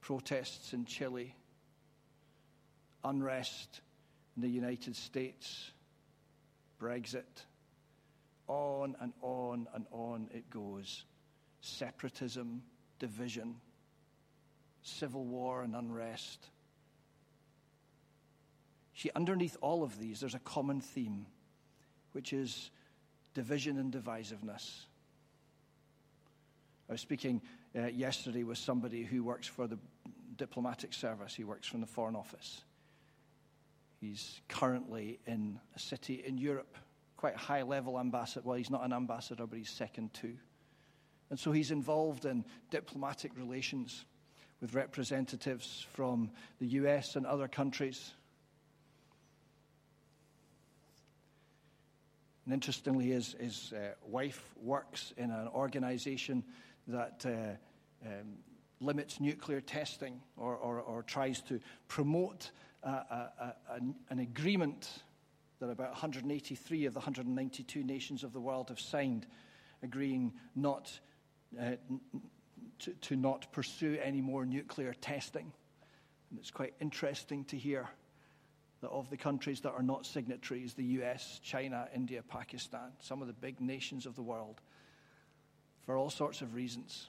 protests 0.00 0.74
in 0.74 0.84
Chile, 0.84 1.34
unrest 3.02 3.80
in 4.36 4.42
the 4.42 4.48
United 4.48 4.94
States, 4.94 5.72
Brexit. 6.80 7.46
On 8.46 8.94
and 9.00 9.12
on 9.22 9.66
and 9.74 9.86
on 9.90 10.28
it 10.32 10.48
goes. 10.50 11.02
Separatism, 11.62 12.62
division, 13.00 13.56
civil 14.82 15.24
war 15.24 15.62
and 15.62 15.74
unrest 15.74 16.46
See, 18.94 19.10
underneath 19.14 19.56
all 19.60 19.82
of 19.82 19.98
these, 19.98 20.20
there's 20.20 20.34
a 20.34 20.40
common 20.40 20.80
theme, 20.80 21.26
which 22.12 22.32
is 22.32 22.70
division 23.34 23.78
and 23.78 23.92
divisiveness. 23.92 24.84
I 26.88 26.92
was 26.92 27.00
speaking 27.00 27.40
uh, 27.78 27.86
yesterday 27.86 28.42
with 28.42 28.58
somebody 28.58 29.04
who 29.04 29.22
works 29.22 29.46
for 29.46 29.66
the 29.66 29.78
diplomatic 30.36 30.92
service, 30.92 31.34
he 31.34 31.44
works 31.44 31.68
from 31.68 31.80
the 31.80 31.86
Foreign 31.86 32.16
Office. 32.16 32.62
He's 34.00 34.40
currently 34.48 35.20
in 35.26 35.60
a 35.76 35.78
city 35.78 36.22
in 36.26 36.38
Europe, 36.38 36.76
quite 37.16 37.34
a 37.34 37.38
high 37.38 37.62
level 37.62 38.00
ambassador. 38.00 38.42
Well, 38.44 38.56
he's 38.56 38.70
not 38.70 38.84
an 38.84 38.92
ambassador, 38.92 39.46
but 39.46 39.58
he's 39.58 39.70
second 39.70 40.14
to. 40.14 40.34
And 41.28 41.38
so 41.38 41.52
he's 41.52 41.70
involved 41.70 42.24
in 42.24 42.44
diplomatic 42.70 43.32
relations 43.36 44.04
with 44.60 44.74
representatives 44.74 45.86
from 45.92 46.30
the 46.58 46.66
US 46.66 47.16
and 47.16 47.24
other 47.24 47.46
countries. 47.46 48.12
And 52.44 52.54
interestingly, 52.54 53.06
his, 53.06 53.36
his 53.38 53.72
uh, 53.72 53.92
wife 54.06 54.54
works 54.62 55.12
in 55.16 55.30
an 55.30 55.48
organization 55.48 56.42
that 56.88 57.24
uh, 57.26 58.08
um, 58.08 58.38
limits 58.80 59.20
nuclear 59.20 59.60
testing 59.60 60.20
or, 60.36 60.56
or, 60.56 60.80
or 60.80 61.02
tries 61.02 61.42
to 61.42 61.60
promote 61.88 62.50
a, 62.82 62.88
a, 62.88 63.54
an 64.08 64.18
agreement 64.18 65.02
that 65.60 65.68
about 65.68 65.90
183 65.90 66.86
of 66.86 66.94
the 66.94 66.98
192 66.98 67.84
nations 67.84 68.24
of 68.24 68.32
the 68.32 68.40
world 68.40 68.70
have 68.70 68.80
signed, 68.80 69.26
agreeing 69.82 70.32
not 70.56 70.98
uh, 71.60 71.72
to, 72.78 72.92
to 73.02 73.16
not 73.16 73.52
pursue 73.52 73.98
any 74.02 74.22
more 74.22 74.46
nuclear 74.46 74.94
testing. 74.94 75.52
And 76.30 76.38
it's 76.38 76.50
quite 76.50 76.72
interesting 76.80 77.44
to 77.46 77.56
hear 77.56 77.90
of 78.88 79.10
the 79.10 79.16
countries 79.16 79.60
that 79.60 79.72
are 79.72 79.82
not 79.82 80.06
signatories, 80.06 80.74
the 80.74 80.84
US, 80.84 81.40
China, 81.42 81.88
India, 81.94 82.22
Pakistan, 82.22 82.92
some 83.00 83.20
of 83.20 83.28
the 83.28 83.34
big 83.34 83.60
nations 83.60 84.06
of 84.06 84.16
the 84.16 84.22
world, 84.22 84.60
for 85.84 85.96
all 85.96 86.10
sorts 86.10 86.40
of 86.40 86.54
reasons. 86.54 87.08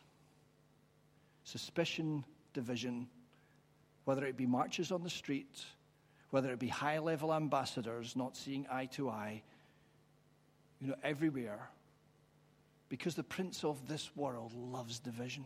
Suspicion, 1.43 2.25
division, 2.53 3.07
whether 4.05 4.25
it 4.25 4.37
be 4.37 4.45
marches 4.45 4.91
on 4.91 5.03
the 5.03 5.09
street, 5.09 5.63
whether 6.29 6.51
it 6.51 6.59
be 6.59 6.67
high 6.67 6.99
level 6.99 7.33
ambassadors 7.33 8.15
not 8.15 8.35
seeing 8.35 8.67
eye 8.71 8.85
to 8.85 9.09
eye, 9.09 9.41
you 10.79 10.87
know, 10.87 10.95
everywhere. 11.03 11.69
Because 12.89 13.15
the 13.15 13.23
prince 13.23 13.63
of 13.63 13.87
this 13.87 14.09
world 14.15 14.53
loves 14.53 14.99
division, 14.99 15.45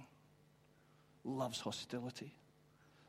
loves 1.24 1.60
hostility, 1.60 2.34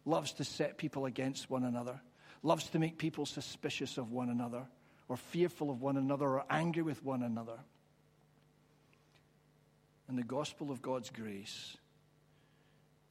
loves 0.04 0.32
to 0.34 0.44
set 0.44 0.76
people 0.76 1.06
against 1.06 1.48
one 1.48 1.64
another 1.64 2.00
loves 2.46 2.70
to 2.70 2.78
make 2.78 2.96
people 2.96 3.26
suspicious 3.26 3.98
of 3.98 4.12
one 4.12 4.30
another, 4.30 4.62
or 5.08 5.16
fearful 5.16 5.68
of 5.68 5.82
one 5.82 5.96
another, 5.96 6.26
or 6.26 6.44
angry 6.48 6.82
with 6.82 7.04
one 7.04 7.24
another. 7.24 7.58
And 10.08 10.16
the 10.16 10.22
gospel 10.22 10.70
of 10.70 10.80
God's 10.80 11.10
grace 11.10 11.76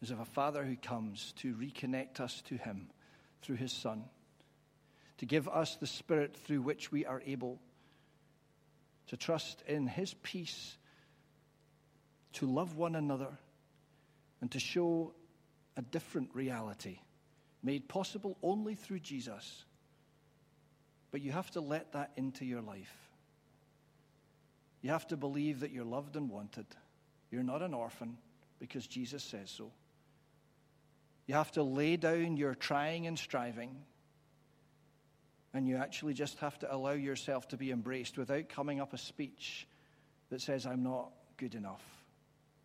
is 0.01 0.09
of 0.09 0.21
a 0.21 0.25
Father 0.25 0.63
who 0.63 0.77
comes 0.77 1.33
to 1.39 1.53
reconnect 1.53 2.21
us 2.21 2.41
to 2.47 2.55
Him 2.55 2.87
through 3.41 3.57
His 3.57 3.73
Son, 3.73 4.05
to 5.17 5.25
give 5.25 5.49
us 5.49 5.75
the 5.75 5.87
Spirit 5.87 6.37
through 6.37 6.61
which 6.61 6.91
we 6.91 7.05
are 7.05 7.21
able 7.25 7.59
to 9.07 9.17
trust 9.17 9.61
in 9.67 9.85
His 9.85 10.13
peace, 10.13 10.77
to 12.33 12.45
love 12.45 12.77
one 12.77 12.95
another, 12.95 13.37
and 14.39 14.49
to 14.51 14.59
show 14.59 15.13
a 15.75 15.81
different 15.81 16.29
reality 16.33 16.99
made 17.65 17.89
possible 17.89 18.37
only 18.43 18.75
through 18.75 18.99
Jesus. 18.99 19.65
But 21.11 21.21
you 21.21 21.31
have 21.31 21.49
to 21.51 21.61
let 21.61 21.93
that 21.93 22.11
into 22.15 22.45
your 22.45 22.61
life. 22.61 22.93
You 24.81 24.91
have 24.91 25.07
to 25.07 25.17
believe 25.17 25.61
that 25.61 25.71
you're 25.71 25.83
loved 25.83 26.15
and 26.15 26.29
wanted. 26.29 26.67
You're 27.31 27.43
not 27.43 27.63
an 27.63 27.73
orphan 27.73 28.17
because 28.59 28.85
Jesus 28.85 29.23
says 29.23 29.49
so. 29.49 29.71
You 31.25 31.33
have 31.33 31.51
to 31.53 31.63
lay 31.63 31.97
down 31.97 32.37
your 32.37 32.53
trying 32.53 33.07
and 33.07 33.17
striving. 33.17 33.75
And 35.55 35.67
you 35.67 35.77
actually 35.77 36.13
just 36.13 36.37
have 36.39 36.59
to 36.59 36.73
allow 36.73 36.91
yourself 36.91 37.47
to 37.47 37.57
be 37.57 37.71
embraced 37.71 38.17
without 38.17 38.49
coming 38.49 38.79
up 38.79 38.93
a 38.93 38.97
speech 38.97 39.67
that 40.29 40.41
says, 40.41 40.67
I'm 40.67 40.83
not 40.83 41.11
good 41.37 41.55
enough 41.55 41.83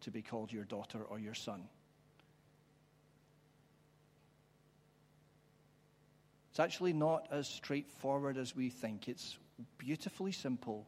to 0.03 0.11
be 0.11 0.21
called 0.21 0.53
your 0.53 0.65
daughter 0.65 1.03
or 1.03 1.19
your 1.19 1.35
son. 1.35 1.63
It's 6.51 6.61
actually 6.61 6.93
not 6.93 7.29
as 7.31 7.49
straightforward 7.49 8.37
as 8.37 8.57
we 8.57 8.71
think. 8.71 9.09
It's 9.09 9.39
beautifully 9.79 10.33
simple, 10.33 10.87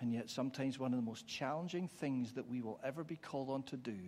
and 0.00 0.12
yet 0.12 0.28
sometimes 0.28 0.78
one 0.78 0.92
of 0.92 0.98
the 0.98 1.06
most 1.06 1.26
challenging 1.28 1.88
things 1.88 2.32
that 2.32 2.48
we 2.48 2.60
will 2.60 2.80
ever 2.82 3.04
be 3.04 3.16
called 3.16 3.50
on 3.50 3.62
to 3.64 3.76
do 3.76 3.98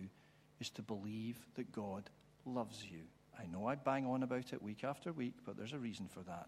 is 0.59 0.69
to 0.71 0.81
believe 0.81 1.37
that 1.55 1.71
God 1.71 2.09
loves 2.45 2.83
you. 2.83 2.99
I 3.39 3.45
know 3.45 3.65
I 3.65 3.75
bang 3.75 4.05
on 4.05 4.23
about 4.23 4.53
it 4.53 4.61
week 4.61 4.83
after 4.83 5.11
week, 5.11 5.35
but 5.45 5.57
there's 5.57 5.73
a 5.73 5.79
reason 5.79 6.07
for 6.07 6.21
that. 6.21 6.47